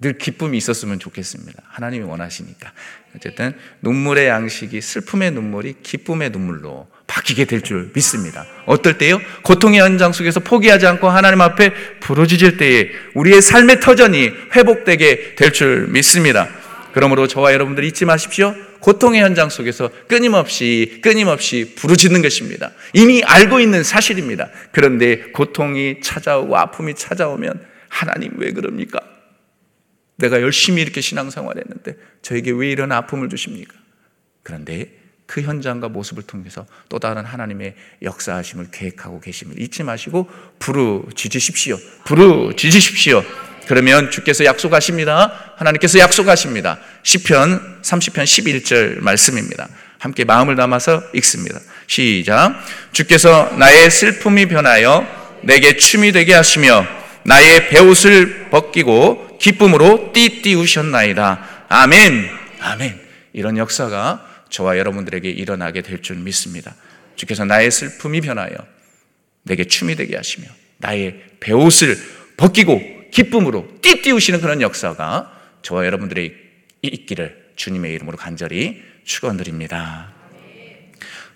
늘 0.00 0.16
기쁨이 0.16 0.56
있었으면 0.56 0.98
좋겠습니다. 1.00 1.60
하나님이 1.66 2.04
원하시니까. 2.04 2.72
어쨌든 3.16 3.52
눈물의 3.82 4.28
양식이 4.28 4.80
슬픔의 4.80 5.32
눈물이 5.32 5.76
기쁨의 5.82 6.30
눈물로 6.30 6.86
바뀌게 7.08 7.46
될 7.46 7.62
줄 7.62 7.90
믿습니다. 7.94 8.46
어떨 8.66 8.96
때요? 8.98 9.20
고통의 9.42 9.80
현장 9.80 10.12
속에서 10.12 10.38
포기하지 10.40 10.86
않고 10.86 11.08
하나님 11.08 11.40
앞에 11.40 11.72
부르짖을 12.00 12.58
때에 12.58 12.90
우리의 13.14 13.42
삶의 13.42 13.80
터전이 13.80 14.30
회복되게 14.54 15.34
될 15.34 15.52
줄 15.52 15.88
믿습니다. 15.88 16.48
그러므로 16.92 17.26
저와 17.26 17.52
여러분들 17.52 17.82
잊지 17.84 18.04
마십시오. 18.04 18.54
고통의 18.80 19.20
현장 19.22 19.48
속에서 19.48 19.90
끊임없이 20.06 21.00
끊임없이 21.02 21.74
부르짖는 21.76 22.22
것입니다. 22.22 22.70
이미 22.92 23.24
알고 23.24 23.58
있는 23.58 23.82
사실입니다. 23.82 24.48
그런데 24.70 25.30
고통이 25.32 26.00
찾아오고 26.02 26.56
아픔이 26.56 26.94
찾아오면 26.94 27.60
하나님 27.88 28.32
왜 28.36 28.52
그럽니까? 28.52 29.00
내가 30.18 30.42
열심히 30.42 30.82
이렇게 30.82 31.00
신앙생활 31.00 31.56
했는데 31.58 31.96
저에게 32.22 32.50
왜 32.50 32.70
이런 32.70 32.92
아픔을 32.92 33.28
주십니까? 33.28 33.74
그런데 34.42 34.98
그 35.26 35.42
현장과 35.42 35.90
모습을 35.90 36.22
통해서 36.24 36.66
또 36.88 36.98
다른 36.98 37.24
하나님의 37.24 37.74
역사하심을 38.02 38.68
계획하고 38.72 39.20
계심을 39.20 39.60
잊지 39.60 39.82
마시고 39.82 40.28
부르짖으십시오. 40.58 41.76
부르짖으십시오. 42.04 43.22
그러면 43.68 44.10
주께서 44.10 44.44
약속하십니다. 44.44 45.54
하나님께서 45.56 45.98
약속하십니다. 45.98 46.78
시편 47.02 47.82
30편 47.82 48.24
11절 48.24 49.00
말씀입니다. 49.00 49.68
함께 49.98 50.24
마음을 50.24 50.56
담아서 50.56 51.02
읽습니다. 51.14 51.60
시작. 51.86 52.54
주께서 52.92 53.52
나의 53.58 53.90
슬픔이 53.90 54.46
변하여 54.46 55.06
내게 55.42 55.76
춤이 55.76 56.12
되게 56.12 56.32
하시며 56.32 56.86
나의 57.24 57.68
배옷을 57.68 58.48
벗기고 58.50 59.27
기쁨으로 59.38 60.12
띠띠우셨나이다. 60.12 61.66
아멘. 61.68 62.30
아멘. 62.60 63.00
이런 63.32 63.56
역사가 63.56 64.44
저와 64.48 64.78
여러분들에게 64.78 65.28
일어나게 65.30 65.82
될 65.82 66.02
줄 66.02 66.16
믿습니다. 66.16 66.74
주께서 67.16 67.44
나의 67.44 67.70
슬픔이 67.70 68.20
변하여 68.20 68.50
내게 69.42 69.64
춤이 69.64 69.96
되게 69.96 70.16
하시며 70.16 70.46
나의 70.78 71.22
배옷을 71.40 71.96
벗기고 72.36 72.80
기쁨으로 73.10 73.68
띠띠우시는 73.82 74.40
그런 74.40 74.60
역사가 74.60 75.32
저와 75.62 75.86
여러분들의 75.86 76.34
있기를 76.82 77.48
주님의 77.56 77.92
이름으로 77.94 78.16
간절히 78.16 78.82
축원드립니다. 79.04 80.12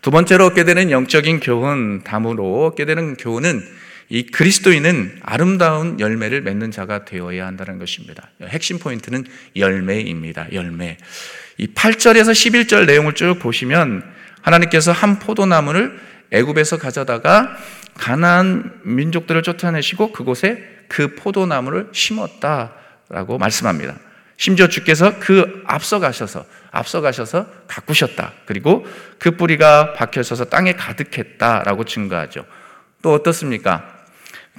두 0.00 0.10
번째로 0.10 0.46
얻게 0.46 0.64
되는 0.64 0.90
영적인 0.90 1.40
교훈, 1.40 2.02
담으로 2.02 2.66
얻게 2.66 2.84
되는 2.84 3.16
교훈은 3.16 3.62
이 4.12 4.24
그리스도인은 4.24 5.20
아름다운 5.22 5.98
열매를 5.98 6.42
맺는 6.42 6.70
자가 6.70 7.06
되어야 7.06 7.46
한다는 7.46 7.78
것입니다. 7.78 8.28
핵심 8.42 8.78
포인트는 8.78 9.24
열매입니다. 9.56 10.52
열매. 10.52 10.98
이 11.56 11.68
8절에서 11.68 12.32
11절 12.32 12.84
내용을 12.84 13.14
쭉 13.14 13.38
보시면 13.38 14.02
하나님께서 14.42 14.92
한 14.92 15.18
포도나무를 15.18 15.98
애굽에서 16.30 16.76
가져다가 16.76 17.56
가나안 17.94 18.80
민족들을 18.82 19.42
쫓아내시고 19.42 20.12
그곳에 20.12 20.62
그 20.88 21.14
포도나무를 21.14 21.88
심었다라고 21.92 23.38
말씀합니다. 23.38 23.96
심지어 24.36 24.68
주께서 24.68 25.18
그 25.20 25.62
앞서 25.64 26.00
가셔서 26.00 26.44
앞서 26.70 27.00
가셔서 27.00 27.46
가꾸셨다. 27.66 28.34
그리고 28.44 28.86
그 29.18 29.38
뿌리가 29.38 29.94
박혀져서 29.94 30.50
땅에 30.50 30.74
가득했다라고 30.74 31.84
증거하죠. 31.84 32.44
또 33.00 33.14
어떻습니까? 33.14 33.91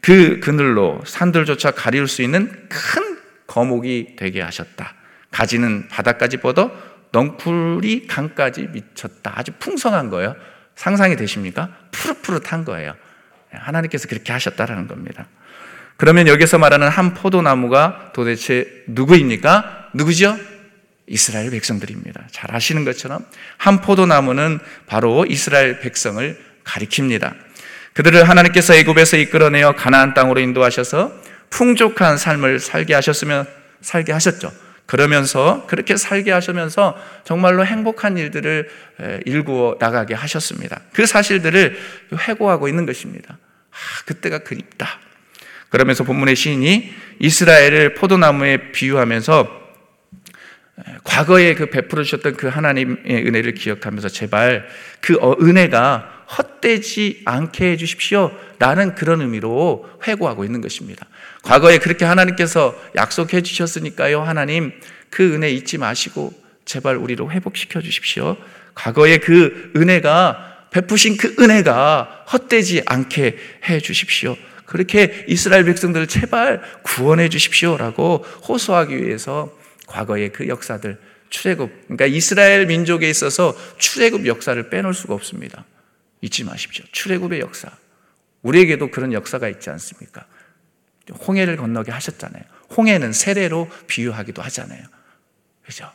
그 0.03 0.41
그늘로 0.41 1.01
산들조차 1.05 1.71
가리울 1.71 2.09
수 2.09 2.21
있는 2.21 2.51
큰 2.67 3.17
거목이 3.47 4.17
되게 4.17 4.41
하셨다. 4.41 4.93
가지는 5.31 5.87
바닥까지 5.87 6.37
뻗어 6.37 6.71
넝쿨이 7.13 8.07
강까지 8.07 8.67
미쳤다. 8.73 9.31
아주 9.33 9.53
풍성한 9.59 10.09
거예요. 10.09 10.35
상상이 10.75 11.15
되십니까? 11.15 11.69
푸릇푸릇한 11.91 12.65
거예요. 12.65 12.95
하나님께서 13.51 14.09
그렇게 14.09 14.33
하셨다라는 14.33 14.87
겁니다. 14.87 15.27
그러면 15.95 16.27
여기서 16.27 16.57
말하는 16.57 16.89
한 16.89 17.13
포도나무가 17.13 18.11
도대체 18.13 18.83
누구입니까? 18.87 19.91
누구죠? 19.93 20.37
이스라엘 21.07 21.49
백성들입니다. 21.51 22.27
잘 22.31 22.53
아시는 22.53 22.83
것처럼 22.83 23.25
한 23.57 23.79
포도나무는 23.79 24.59
바로 24.85 25.25
이스라엘 25.25 25.79
백성을 25.79 26.37
가리킵니다. 26.65 27.35
그들을 27.93 28.27
하나님께서 28.27 28.73
애굽에서 28.75 29.17
이끌어내어 29.17 29.75
가나안 29.75 30.13
땅으로 30.13 30.39
인도하셔서 30.39 31.13
풍족한 31.49 32.17
삶을 32.17 32.60
살게 32.60 32.93
하셨으면 32.93 33.47
살게 33.82 34.12
하셨죠. 34.12 34.51
그러면서 34.86 35.65
그렇게 35.67 35.95
살게 35.95 36.32
하시면서 36.32 36.97
정말로 37.23 37.65
행복한 37.65 38.17
일들을 38.17 38.69
일구어 39.25 39.77
나가게 39.79 40.13
하셨습니다. 40.13 40.82
그 40.91 41.06
사실들을 41.06 41.77
회고하고 42.27 42.67
있는 42.67 42.86
것입니다. 42.86 43.38
아, 43.71 44.03
그때가 44.06 44.39
그립다. 44.39 44.99
그러면서 45.69 46.03
본문의 46.03 46.36
시인이 46.36 46.93
이스라엘을 47.19 47.93
포도나무에 47.95 48.71
비유하면서 48.71 49.62
과거에 51.03 51.53
그 51.53 51.67
베풀어 51.67 52.03
주셨던 52.03 52.36
그 52.36 52.47
하나님의 52.47 53.27
은혜를 53.27 53.53
기억하면서 53.53 54.09
제발 54.09 54.67
그 55.01 55.17
어, 55.21 55.36
은혜가 55.39 56.25
헛되지 56.38 57.21
않게 57.25 57.71
해 57.71 57.77
주십시오. 57.77 58.31
라는 58.57 58.95
그런 58.95 59.21
의미로 59.21 59.88
회고하고 60.07 60.45
있는 60.45 60.62
것입니다. 60.62 61.05
과거에 61.43 61.77
그렇게 61.77 62.05
하나님께서 62.05 62.75
약속해 62.95 63.41
주셨으니까요. 63.41 64.21
하나님 64.21 64.71
그 65.09 65.33
은혜 65.33 65.51
잊지 65.51 65.77
마시고 65.77 66.33
제발 66.65 66.95
우리를 66.95 67.29
회복시켜 67.29 67.81
주십시오. 67.81 68.38
과거에 68.73 69.17
그 69.17 69.71
은혜가 69.75 70.69
베푸신 70.71 71.17
그 71.17 71.36
은혜가 71.39 72.25
헛되지 72.33 72.83
않게 72.86 73.38
해 73.69 73.79
주십시오. 73.79 74.36
그렇게 74.65 75.25
이스라엘 75.27 75.65
백성들을 75.65 76.07
제발 76.07 76.62
구원해 76.81 77.29
주십시오라고 77.29 78.25
호소하기 78.47 79.03
위해서 79.03 79.51
과거의 79.88 80.32
그 80.32 80.48
역사들 80.48 81.00
출애굽 81.30 81.88
그러니까 81.88 82.06
이스라엘 82.06 82.67
민족에 82.67 83.10
있어서 83.10 83.56
출애굽 83.78 84.26
역사를 84.28 84.69
빼놓을 84.69 84.93
수가 84.93 85.13
없습니다. 85.15 85.65
잊지 86.22 86.43
마십시오. 86.43 86.86
출애굽의 86.91 87.39
역사. 87.39 87.69
우리에게도 88.43 88.91
그런 88.91 89.13
역사가 89.13 89.50
있지 89.50 89.69
않습니까? 89.69 90.26
홍해를 91.28 91.58
건너게 91.58 91.91
하셨잖아요. 91.91 92.43
홍해는 92.78 93.13
세례로 93.13 93.69
비유하기도 93.88 94.41
하잖아요. 94.41 94.84
그죠? 95.65 95.91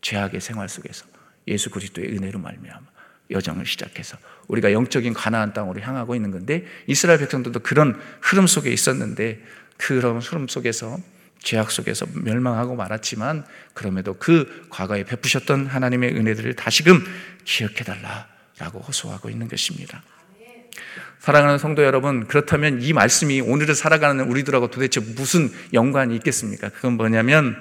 죄악의 0.00 0.40
생활 0.40 0.68
속에서 0.68 1.04
예수 1.46 1.70
그리스도의 1.70 2.16
은혜로 2.16 2.38
말미암아 2.38 2.86
여정을 3.30 3.66
시작해서 3.66 4.16
우리가 4.48 4.72
영적인 4.72 5.12
가나안 5.12 5.52
땅으로 5.52 5.80
향하고 5.80 6.14
있는 6.14 6.30
건데 6.30 6.64
이스라엘 6.86 7.18
백성들도 7.18 7.60
그런 7.60 8.00
흐름 8.20 8.46
속에 8.46 8.70
있었는데 8.70 9.42
그런 9.76 10.18
흐름 10.18 10.48
속에서 10.48 10.98
죄악 11.40 11.70
속에서 11.70 12.06
멸망하고 12.12 12.76
말았지만 12.76 13.44
그럼에도 13.74 14.14
그 14.14 14.66
과거에 14.70 15.04
베푸셨던 15.04 15.66
하나님의 15.66 16.16
은혜들을 16.16 16.54
다시금 16.54 17.04
기억해 17.44 17.84
달라라고 17.84 18.80
호소하고 18.80 19.30
있는 19.30 19.48
것입니다. 19.48 20.02
사랑하는 21.20 21.58
성도 21.58 21.82
여러분, 21.82 22.26
그렇다면 22.26 22.80
이 22.82 22.92
말씀이 22.92 23.40
오늘을 23.40 23.74
살아가는 23.74 24.24
우리들하고 24.24 24.70
도대체 24.70 25.00
무슨 25.00 25.50
연관이 25.72 26.14
있겠습니까? 26.16 26.68
그건 26.68 26.92
뭐냐면 26.92 27.56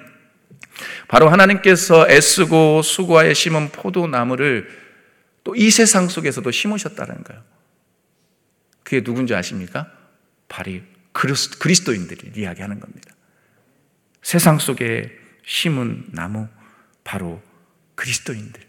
바로 1.08 1.30
하나님께서 1.30 2.08
애쓰고 2.10 2.84
수고하여 2.84 3.34
심은 3.34 3.70
포도나무를 3.70 4.88
또 5.48 5.56
이 5.56 5.72
세상 5.72 6.10
속에서도 6.10 6.52
심으셨다는 6.52 7.24
거예요. 7.24 7.42
그게 8.84 9.02
누군지 9.02 9.34
아십니까? 9.34 9.90
바로 10.50 10.72
그리스도인들이 11.14 12.34
이야기하는 12.36 12.82
겁니다. 12.82 13.14
세상 14.28 14.60
속에 14.60 15.10
심은 15.46 16.08
나무, 16.12 16.50
바로 17.06 17.42
그리스도인들. 17.96 18.62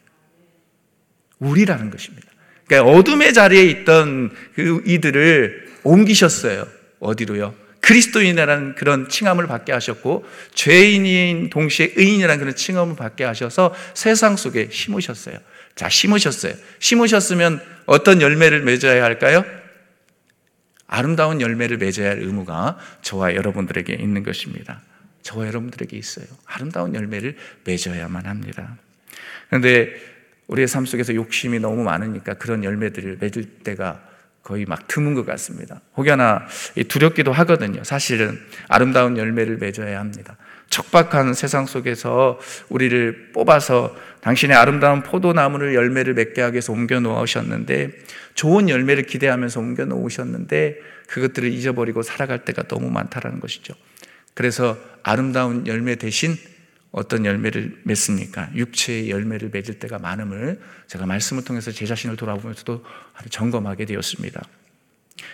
우리라는 1.41 1.91
것입니다. 1.91 2.29
그러니까 2.65 2.93
어둠의 2.93 3.35
자리에 3.35 3.65
있던 3.65 4.31
그 4.55 4.85
이들을 4.87 5.81
옮기셨어요. 5.83 6.65
어디로요? 7.01 7.57
그리스도인이라는 7.81 8.77
그런 8.77 9.09
칭함을 9.09 9.49
받게 9.49 9.73
하셨고 9.73 10.25
죄인인 10.55 11.51
동시에 11.51 11.95
의인이라는 11.97 12.39
그런 12.39 12.55
칭함을 12.55 12.95
받게 12.95 13.25
하셔서 13.25 13.75
세상 13.95 14.37
속에 14.37 14.69
심으셨어요. 14.71 15.39
자, 15.75 15.89
심으셨어요. 15.89 16.55
심으셨으면 16.79 17.61
어떤 17.87 18.23
열매를 18.23 18.63
맺어야 18.63 19.03
할까요? 19.03 19.45
아름다운 20.87 21.41
열매를 21.41 21.79
맺어야 21.79 22.11
할 22.11 22.19
의무가 22.21 22.79
저와 23.03 23.35
여러분들에게 23.35 23.93
있는 23.95 24.23
것입니다. 24.23 24.83
저와 25.29 25.47
여러분들에게 25.47 25.95
있어요. 25.95 26.27
아름다운 26.47 26.95
열매를 26.95 27.37
맺어야만 27.65 28.25
합니다. 28.25 28.79
그런데 29.49 29.91
우리의 30.47 30.67
삶 30.67 30.87
속에서 30.87 31.15
욕심이 31.15 31.59
너무 31.59 31.83
많으니까 31.83 32.35
그런 32.35 32.65
열매들을 32.65 33.19
맺을 33.21 33.45
때가 33.63 34.03
거의 34.43 34.65
막 34.65 34.89
드문 34.89 35.15
것 35.15 35.27
같습니다. 35.27 35.83
혹여나 35.99 36.47
두렵기도 36.89 37.33
하거든요. 37.33 37.85
사실은 37.85 38.41
아름다운 38.69 39.19
열매를 39.19 39.59
맺어야 39.59 40.01
합니다. 40.01 40.39
척박한 40.71 41.35
세상 41.35 41.67
속에서 41.67 42.41
우리를 42.71 43.33
뽑아서 43.35 43.95
당신의 44.23 44.57
아름다운 44.57 45.03
포도나무를 45.03 45.75
열매를 45.75 46.15
맺게 46.15 46.41
하기 46.41 46.55
위해서 46.55 46.73
옮겨 46.73 47.01
놓으셨는데 47.01 47.91
좋은 48.35 48.71
열매를 48.71 49.03
기대하면서 49.03 49.61
옮겨 49.61 49.85
놓으셨는데 49.85 50.79
그것들을 51.09 51.53
잊어버리고 51.53 52.01
살아갈 52.01 52.47
때가 52.47 52.63
너무 52.63 52.91
많다라는 52.91 53.41
것이죠. 53.41 53.75
그래서 54.39 54.79
아름다운 55.03 55.67
열매 55.67 55.97
대신 55.97 56.37
어떤 56.93 57.27
열매를 57.27 57.81
맺습니까? 57.83 58.49
육체의 58.55 59.11
열매를 59.11 59.51
맺을 59.53 59.81
때가 59.81 59.99
많음을 59.99 60.61
제가 60.87 61.07
말씀을 61.07 61.43
통해서 61.43 61.73
제 61.73 61.87
자신을 61.87 62.15
돌아보면서도 62.15 62.85
점검하게 63.31 63.85
되었습니다. 63.87 64.41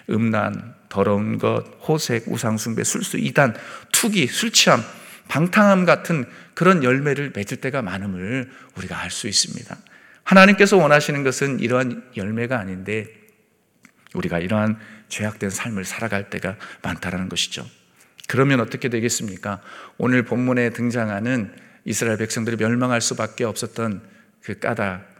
음란, 0.08 0.74
더러운 0.88 1.36
것, 1.36 1.66
호색, 1.86 2.28
우상숭배, 2.28 2.82
술수, 2.82 3.18
이단, 3.18 3.54
투기, 3.92 4.26
술취함, 4.26 4.82
방탕함 5.28 5.84
같은 5.84 6.24
그런 6.54 6.82
열매를 6.82 7.32
맺을 7.36 7.58
때가 7.58 7.82
많음을 7.82 8.50
우리가 8.78 8.98
알 8.98 9.10
수 9.10 9.28
있습니다. 9.28 9.76
하나님께서 10.22 10.78
원하시는 10.78 11.22
것은 11.24 11.60
이러한 11.60 12.10
열매가 12.16 12.58
아닌데 12.58 13.08
우리가 14.14 14.38
이러한 14.38 14.78
죄악된 15.10 15.50
삶을 15.50 15.84
살아갈 15.84 16.30
때가 16.30 16.56
많다라는 16.80 17.28
것이죠. 17.28 17.66
그러면 18.28 18.60
어떻게 18.60 18.88
되겠습니까? 18.88 19.60
오늘 19.98 20.24
본문에 20.24 20.70
등장하는 20.70 21.54
이스라엘 21.84 22.16
백성들이 22.18 22.56
멸망할 22.56 23.00
수밖에 23.00 23.44
없었던 23.44 24.02
그 24.40 24.58
까닭, 24.58 25.14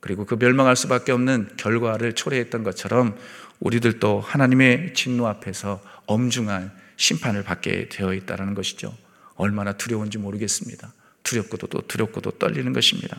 그리고 0.00 0.24
그 0.24 0.36
멸망할 0.38 0.76
수밖에 0.76 1.12
없는 1.12 1.50
결과를 1.56 2.14
초래했던 2.14 2.62
것처럼 2.62 3.16
우리들도 3.60 4.20
하나님의 4.20 4.94
진노 4.94 5.26
앞에서 5.26 5.82
엄중한 6.06 6.72
심판을 6.96 7.42
받게 7.44 7.88
되어 7.88 8.14
있다는 8.14 8.54
것이죠. 8.54 8.96
얼마나 9.34 9.72
두려운지 9.72 10.18
모르겠습니다. 10.18 10.92
두렵고도 11.22 11.66
또 11.66 11.80
두렵고도 11.86 12.32
떨리는 12.32 12.72
것입니다. 12.72 13.18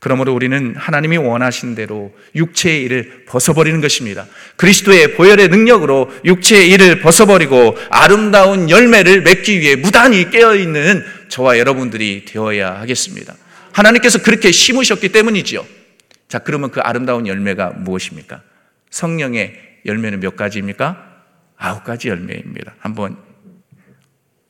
그러므로 0.00 0.34
우리는 0.34 0.74
하나님이 0.76 1.18
원하신 1.18 1.74
대로 1.74 2.12
육체의 2.34 2.82
일을 2.84 3.24
벗어버리는 3.26 3.80
것입니다. 3.82 4.26
그리스도의 4.56 5.14
보혈의 5.14 5.48
능력으로 5.48 6.10
육체의 6.24 6.70
일을 6.70 7.00
벗어버리고 7.00 7.76
아름다운 7.90 8.70
열매를 8.70 9.20
맺기 9.20 9.60
위해 9.60 9.76
무단히 9.76 10.30
깨어있는 10.30 11.04
저와 11.28 11.58
여러분들이 11.58 12.24
되어야 12.24 12.80
하겠습니다. 12.80 13.34
하나님께서 13.72 14.22
그렇게 14.22 14.50
심으셨기 14.50 15.10
때문이지요. 15.10 15.66
자, 16.28 16.38
그러면 16.38 16.70
그 16.70 16.80
아름다운 16.80 17.26
열매가 17.26 17.74
무엇입니까? 17.76 18.42
성령의 18.88 19.54
열매는 19.84 20.20
몇 20.20 20.34
가지입니까? 20.34 21.08
아홉 21.58 21.84
가지 21.84 22.08
열매입니다. 22.08 22.74
한번 22.78 23.16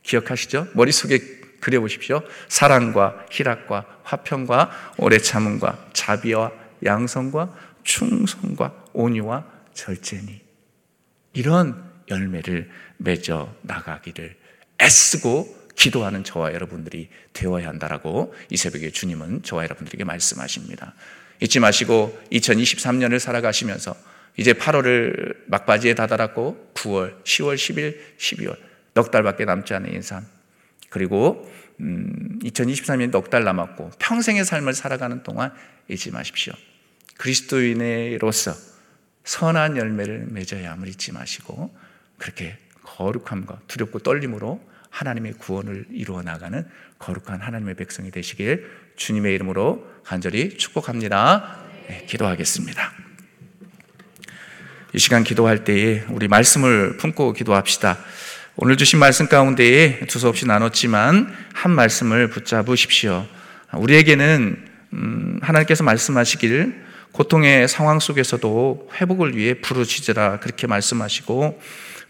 기억하시죠? 0.05 0.69
머릿속에 0.75 1.40
그려보십시오. 1.61 2.23
사랑과 2.49 3.27
희락과 3.31 4.01
화평과 4.03 4.95
오래 4.99 5.19
참음과 5.19 5.91
자비와 5.93 6.53
양성과 6.85 7.55
충성과 7.85 8.85
온유와 8.93 9.45
절제니 9.75 10.41
이런 11.35 11.91
열매를 12.09 12.71
맺어 12.99 13.55
나가기를 13.63 14.37
애쓰고 14.81 15.61
기도하는 15.77 16.25
저와 16.25 16.53
여러분들이 16.53 17.09
되어야 17.33 17.69
한다라고 17.69 18.35
이 18.51 18.57
새벽에 18.57 18.91
주님은 18.91 19.43
저와 19.43 19.65
여러분들에게 19.65 20.05
말씀하십니다. 20.05 20.95
잊지 21.41 21.61
마시고 21.61 22.19
2023년을 22.33 23.19
살아가시면서 23.19 23.95
이제 24.37 24.53
8월을 24.53 25.37
막바지에 25.47 25.95
다다랐고 25.95 26.73
9월, 26.75 27.23
10월, 27.25 27.55
10일, 27.55 27.99
12월 28.19 28.57
넉 28.95 29.11
달밖에 29.11 29.45
남지 29.45 29.73
않은 29.75 29.93
인상 29.93 30.27
그리고 30.91 31.51
음, 31.81 32.39
2023년 32.43 33.11
넉 33.11 33.31
달 33.31 33.45
남았고 33.45 33.93
평생의 33.99 34.45
삶을 34.45 34.75
살아가는 34.75 35.23
동안 35.23 35.53
잊지 35.89 36.11
마십시오. 36.11 36.53
그리스도인으로서 37.17 38.55
선한 39.25 39.77
열매를 39.77 40.27
맺어야 40.31 40.73
함을 40.73 40.89
잊지 40.89 41.13
마시고 41.13 41.75
그렇게 42.19 42.59
거룩함과 42.83 43.61
두렵고 43.67 44.01
떨림으로 44.01 44.61
하나님의 44.91 45.35
구원을 45.35 45.87
이루어 45.91 46.23
나가는 46.23 46.67
거룩한 46.99 47.41
하나님의 47.41 47.77
백성이 47.77 48.11
되시길 48.11 48.67
주님의 48.97 49.35
이름으로 49.35 49.87
간절히 50.05 50.57
축복합니다. 50.57 51.61
네, 51.87 52.05
기도하겠습니다. 52.07 52.93
이 54.93 54.99
시간 54.99 55.23
기도할 55.23 55.65
때에 55.65 56.05
우리 56.09 56.27
말씀을 56.27 56.97
품고 56.97 57.35
기도합시다. 57.35 57.97
오늘 58.57 58.77
주신 58.77 58.99
말씀 58.99 59.29
가운데에 59.29 60.01
두서없이 60.07 60.45
나눴지만 60.45 61.33
한 61.53 61.71
말씀을 61.71 62.29
붙잡으십시오. 62.29 63.27
우리에게는 63.73 64.65
음, 64.93 65.39
하나님께서 65.41 65.85
말씀하시길 65.85 66.75
고통의 67.13 67.69
상황 67.69 68.01
속에서도 68.01 68.91
회복을 69.01 69.37
위해 69.37 69.55
부르짖으라 69.55 70.41
그렇게 70.41 70.67
말씀하시고 70.67 71.61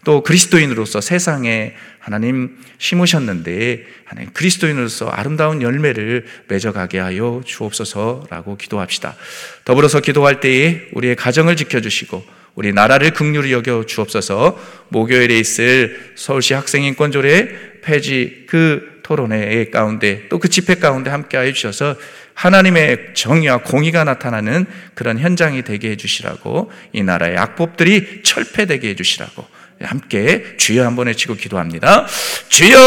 또 0.03 0.23
그리스도인으로서 0.23 0.99
세상에 0.99 1.75
하나님 1.99 2.57
심으셨는데 2.79 3.85
하나님 4.05 4.33
그리스도인으로서 4.33 5.09
아름다운 5.09 5.61
열매를 5.61 6.25
맺어가게 6.47 6.97
하여 6.97 7.41
주옵소서라고 7.45 8.57
기도합시다. 8.57 9.15
더불어서 9.63 10.01
기도할 10.01 10.39
때에 10.39 10.87
우리의 10.93 11.15
가정을 11.15 11.55
지켜주시고 11.55 12.40
우리 12.55 12.73
나라를 12.73 13.11
극률히 13.11 13.53
여겨 13.53 13.85
주옵소서 13.85 14.59
목요일에 14.89 15.37
있을 15.39 16.13
서울시 16.15 16.53
학생인권조례 16.53 17.81
폐지 17.81 18.45
그 18.47 18.99
토론회 19.03 19.69
가운데 19.69 20.27
또 20.29 20.39
그 20.39 20.49
집회 20.49 20.75
가운데 20.75 21.09
함께 21.09 21.37
해 21.37 21.53
주셔서 21.53 21.95
하나님의 22.33 23.13
정의와 23.13 23.57
공의가 23.57 24.03
나타나는 24.03 24.65
그런 24.95 25.19
현장이 25.19 25.63
되게 25.63 25.91
해 25.91 25.95
주시라고 25.97 26.71
이 26.93 27.03
나라의 27.03 27.37
악법들이 27.37 28.21
철폐되게 28.23 28.89
해 28.89 28.95
주시라고 28.95 29.45
함께 29.81 30.55
주여 30.57 30.85
한번 30.85 31.07
외치고 31.07 31.35
기도합니다. 31.35 32.05
주여 32.49 32.77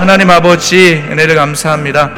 하나님 0.00 0.30
아버지 0.30 0.94
은혜를 0.94 1.34
감사합니다. 1.34 2.14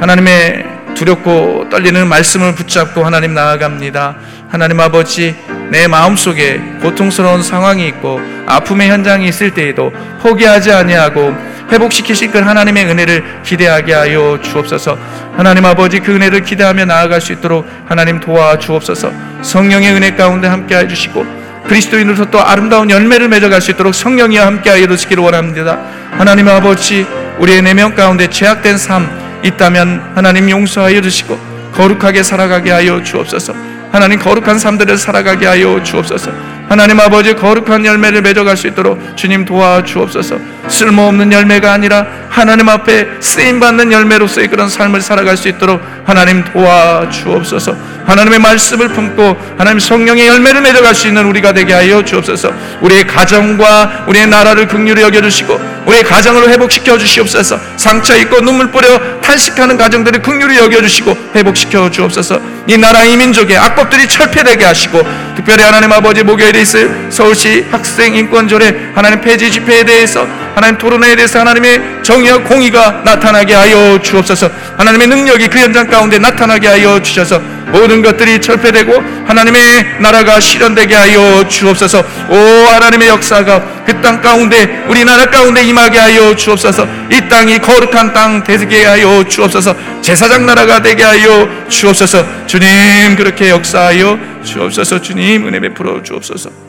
하나님의 0.00 0.64
두렵고 0.96 1.68
떨리는 1.70 2.06
말씀을 2.08 2.54
붙잡고 2.54 3.04
하나님 3.04 3.34
나아갑니다. 3.34 4.18
하나님 4.48 4.78
아버지, 4.80 5.34
내 5.70 5.88
마음속에 5.88 6.60
고통스러운 6.80 7.42
상황이 7.42 7.86
있고 7.88 8.20
아픔의 8.46 8.90
현장이 8.90 9.28
있을 9.28 9.52
때에도 9.52 9.92
포기하지 10.20 10.72
아니하고 10.72 11.34
회복시키실 11.70 12.30
그 12.30 12.38
하나님의 12.38 12.86
은혜를 12.86 13.42
기대하게 13.42 13.92
하여 13.92 14.38
주옵소서. 14.40 14.96
하나님 15.36 15.64
아버지 15.64 15.98
그 15.98 16.14
은혜를 16.14 16.44
기대하며 16.44 16.84
나아갈 16.84 17.20
수 17.20 17.32
있도록 17.32 17.68
하나님 17.86 18.20
도와 18.20 18.58
주옵소서. 18.58 19.10
성령의 19.42 19.92
은혜 19.92 20.14
가운데 20.14 20.46
함께 20.46 20.76
해 20.76 20.86
주시고 20.86 21.26
그리스도인으로서 21.66 22.26
또 22.30 22.40
아름다운 22.40 22.88
열매를 22.88 23.28
맺어갈 23.28 23.60
수 23.60 23.72
있도록 23.72 23.94
성령이와 23.94 24.46
함께 24.46 24.70
하여 24.70 24.86
주시기를 24.86 25.22
원합니다. 25.24 25.78
하나님 26.12 26.48
아버지 26.48 27.04
우리의 27.40 27.62
내면 27.62 27.96
가운데 27.96 28.30
죄악된 28.30 28.78
삶 28.78 29.10
있다면 29.42 30.12
하나님 30.14 30.48
용서하여 30.48 31.00
주시고 31.00 31.36
거룩하게 31.74 32.22
살아가게 32.22 32.70
하여 32.70 33.02
주옵소서. 33.02 33.75
하나님 33.92 34.18
거룩한 34.18 34.58
삶들을 34.58 34.96
살아가게 34.98 35.46
하여 35.46 35.82
주옵소서. 35.82 36.55
하나님 36.68 36.98
아버지 36.98 37.34
거룩한 37.34 37.86
열매를 37.86 38.22
맺어갈 38.22 38.56
수 38.56 38.66
있도록 38.66 39.16
주님 39.16 39.44
도와 39.44 39.84
주옵소서. 39.84 40.38
쓸모없는 40.68 41.32
열매가 41.32 41.72
아니라 41.72 42.06
하나님 42.28 42.68
앞에 42.68 43.06
쓰임 43.20 43.60
받는 43.60 43.92
열매로서의 43.92 44.48
그런 44.48 44.68
삶을 44.68 45.00
살아갈 45.00 45.36
수 45.36 45.48
있도록 45.48 45.80
하나님 46.04 46.44
도와 46.44 47.08
주옵소서. 47.08 47.76
하나님의 48.06 48.38
말씀을 48.38 48.88
품고 48.88 49.36
하나님 49.58 49.78
성령의 49.80 50.26
열매를 50.26 50.60
맺어갈 50.62 50.94
수 50.94 51.08
있는 51.08 51.26
우리가 51.26 51.52
되게 51.52 51.72
하여 51.72 52.04
주옵소서. 52.04 52.52
우리의 52.80 53.06
가정과 53.06 54.04
우리의 54.08 54.28
나라를 54.28 54.68
긍휼히 54.68 55.02
여겨 55.02 55.22
주시고 55.22 55.60
우리의 55.86 56.04
가정을 56.04 56.48
회복시켜 56.50 56.98
주시옵소서. 56.98 57.58
상처 57.76 58.16
있고 58.18 58.40
눈물 58.40 58.70
뿌려 58.70 59.20
탈식하는 59.20 59.76
가정들을 59.76 60.22
긍휼히 60.22 60.56
여겨 60.58 60.82
주시고 60.82 61.16
회복시켜 61.34 61.90
주옵소서. 61.90 62.40
이 62.68 62.76
나라 62.76 63.04
이 63.04 63.16
민족의 63.16 63.56
악법들이 63.56 64.08
철폐되게 64.08 64.64
하시고 64.64 65.00
특별히 65.36 65.62
하나님 65.62 65.92
아버지 65.92 66.22
목요일 66.22 66.55
에 66.56 66.62
있을 66.62 66.90
서울시 67.10 67.66
학생 67.70 68.14
인권조례 68.14 68.92
하나님 68.94 69.20
폐지 69.20 69.50
집회에 69.50 69.84
대해서 69.84 70.26
하나님 70.56 70.78
토론회에 70.78 71.16
대해서 71.16 71.38
하나님의 71.40 72.02
정의와 72.02 72.38
공의가 72.38 73.02
나타나게 73.04 73.52
하여 73.52 74.00
주옵소서. 74.00 74.50
하나님의 74.78 75.06
능력이 75.06 75.48
그 75.48 75.58
현장 75.58 75.86
가운데 75.86 76.18
나타나게 76.18 76.66
하여 76.66 76.98
주셔서 77.02 77.38
모든 77.66 78.00
것들이 78.00 78.40
철폐되고 78.40 78.90
하나님의 79.26 79.96
나라가 80.00 80.40
실현되게 80.40 80.94
하여 80.94 81.46
주옵소서. 81.46 82.02
오 82.30 82.34
하나님의 82.72 83.08
역사가 83.08 83.84
그 83.84 84.00
땅 84.00 84.22
가운데 84.22 84.84
우리나라 84.88 85.26
가운데 85.26 85.62
임하게 85.62 85.98
하여 85.98 86.34
주옵소서. 86.34 86.86
이 87.10 87.28
땅이 87.28 87.58
거룩한 87.58 88.12
땅 88.12 88.42
되게 88.42 88.84
하여 88.84 89.24
주옵소서. 89.28 89.74
제사장 90.00 90.46
나라가 90.46 90.80
되게 90.80 91.02
하여 91.02 91.48
주옵소서. 91.68 92.46
주님 92.46 93.16
그렇게 93.16 93.50
역사하여 93.50 94.18
주옵소서. 94.44 95.02
주님 95.02 95.48
은혜 95.48 95.60
베풀어 95.60 96.02
주옵소서. 96.02 96.65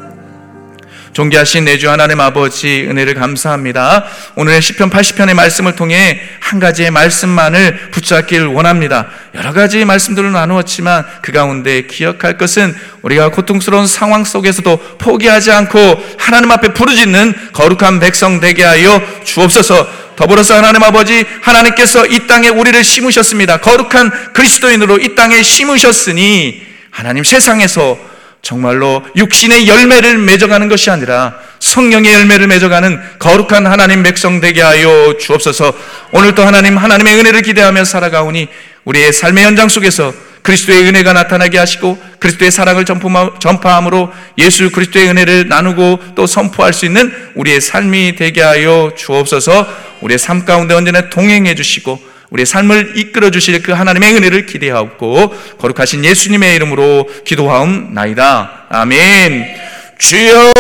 존귀하신 1.18 1.66
내 1.66 1.80
주 1.80 1.90
하나님 1.90 2.20
아버지 2.20 2.86
은혜를 2.88 3.16
감사합니다. 3.16 4.06
오늘의 4.36 4.62
시편 4.62 4.92
80편의 4.92 5.34
말씀을 5.34 5.76
통해 5.76 6.22
한 6.40 6.60
가지의 6.60 6.92
말씀만을 6.92 7.90
붙잡기를 7.90 8.46
원합니다. 8.46 9.08
여러 9.34 9.52
가지 9.52 9.84
말씀들을 9.84 10.32
나누었지만 10.32 11.08
그 11.24 11.32
가운데 11.32 11.88
기억할 11.88 12.38
것은 12.38 12.76
우리가 13.02 13.30
고통스러운 13.30 13.88
상황 13.88 14.24
속에서도 14.24 14.78
포기하지 15.00 15.52
않고 15.52 15.80
하나님 16.20 16.52
앞에 16.52 16.74
부르짖는 16.74 17.34
거룩한 17.52 18.00
백성 18.00 18.40
되게 18.40 18.64
하여 18.64 19.02
주옵소서. 19.24 19.88
더불어서 20.18 20.56
하나님 20.56 20.84
아버지 20.84 21.26
하나님께서 21.42 22.06
이 22.06 22.28
땅에 22.28 22.50
우리를 22.50 22.84
심으셨습니다. 22.84 23.58
거룩한 23.58 24.34
그리스도인으로 24.34 25.00
이 25.00 25.16
땅에 25.16 25.42
심으셨으니 25.42 26.62
하나님 26.92 27.24
세상에서 27.24 28.17
정말로 28.42 29.04
육신의 29.16 29.68
열매를 29.68 30.18
맺어가는 30.20 30.70
것이 30.70 30.90
아니라 30.90 31.36
성령의 31.60 32.14
열매를 32.14 32.48
맺어가는 32.48 33.02
거룩한 33.20 33.68
하나님 33.68 34.04
백성 34.04 34.40
되게 34.40 34.62
하여 34.62 35.16
주옵소서. 35.20 35.74
오늘도 36.12 36.44
하나님 36.46 36.78
하나님의 36.78 37.20
은혜를 37.20 37.42
기대하며 37.42 37.84
살아가오니 37.84 38.48
우리의 38.86 39.12
삶의 39.12 39.44
현장 39.44 39.68
속에서 39.68 40.14
그리스도의 40.44 40.84
은혜가 40.84 41.12
나타나게 41.12 41.58
하시고 41.58 42.02
그리스도의 42.20 42.52
사랑을 42.52 42.86
전파함으로 42.86 44.14
예수 44.38 44.72
그리스도의 44.72 45.10
은혜를 45.10 45.50
나누고 45.50 46.00
또 46.16 46.26
선포할 46.26 46.72
수 46.72 46.86
있는 46.86 47.12
우리의 47.36 47.60
삶이 47.60 48.16
되게 48.16 48.42
하여 48.42 48.94
주옵소서. 48.96 49.68
우리의 50.02 50.18
삶 50.18 50.46
가운데 50.46 50.74
언제나 50.74 51.10
동행해 51.10 51.54
주시고 51.54 52.00
우리의 52.30 52.46
삶을 52.46 52.94
이끌어 52.98 53.32
주실 53.32 53.62
그 53.64 53.72
하나님의 53.72 54.16
은혜를 54.16 54.46
기대하옵고 54.46 55.58
거룩하신 55.60 56.04
예수님의 56.04 56.56
이름으로 56.56 57.10
기도하옵나이다. 57.26 58.66
아멘. 58.70 59.56
주여 59.98 60.54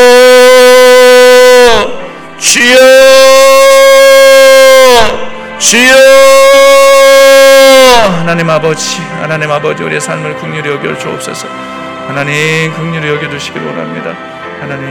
주여 2.39 2.77
주여 5.59 5.97
하나님 8.19 8.49
아버지 8.49 9.01
하나님 9.19 9.51
아버지 9.51 9.83
우리의 9.83 9.99
삶을 9.99 10.37
긍휼히 10.37 10.69
여겨 10.69 10.97
주옵소서. 10.97 11.47
하나님 12.07 12.73
긍휼히 12.73 13.07
여겨 13.07 13.29
주시길 13.29 13.61
원합니다. 13.61 14.15
하나님 14.61 14.87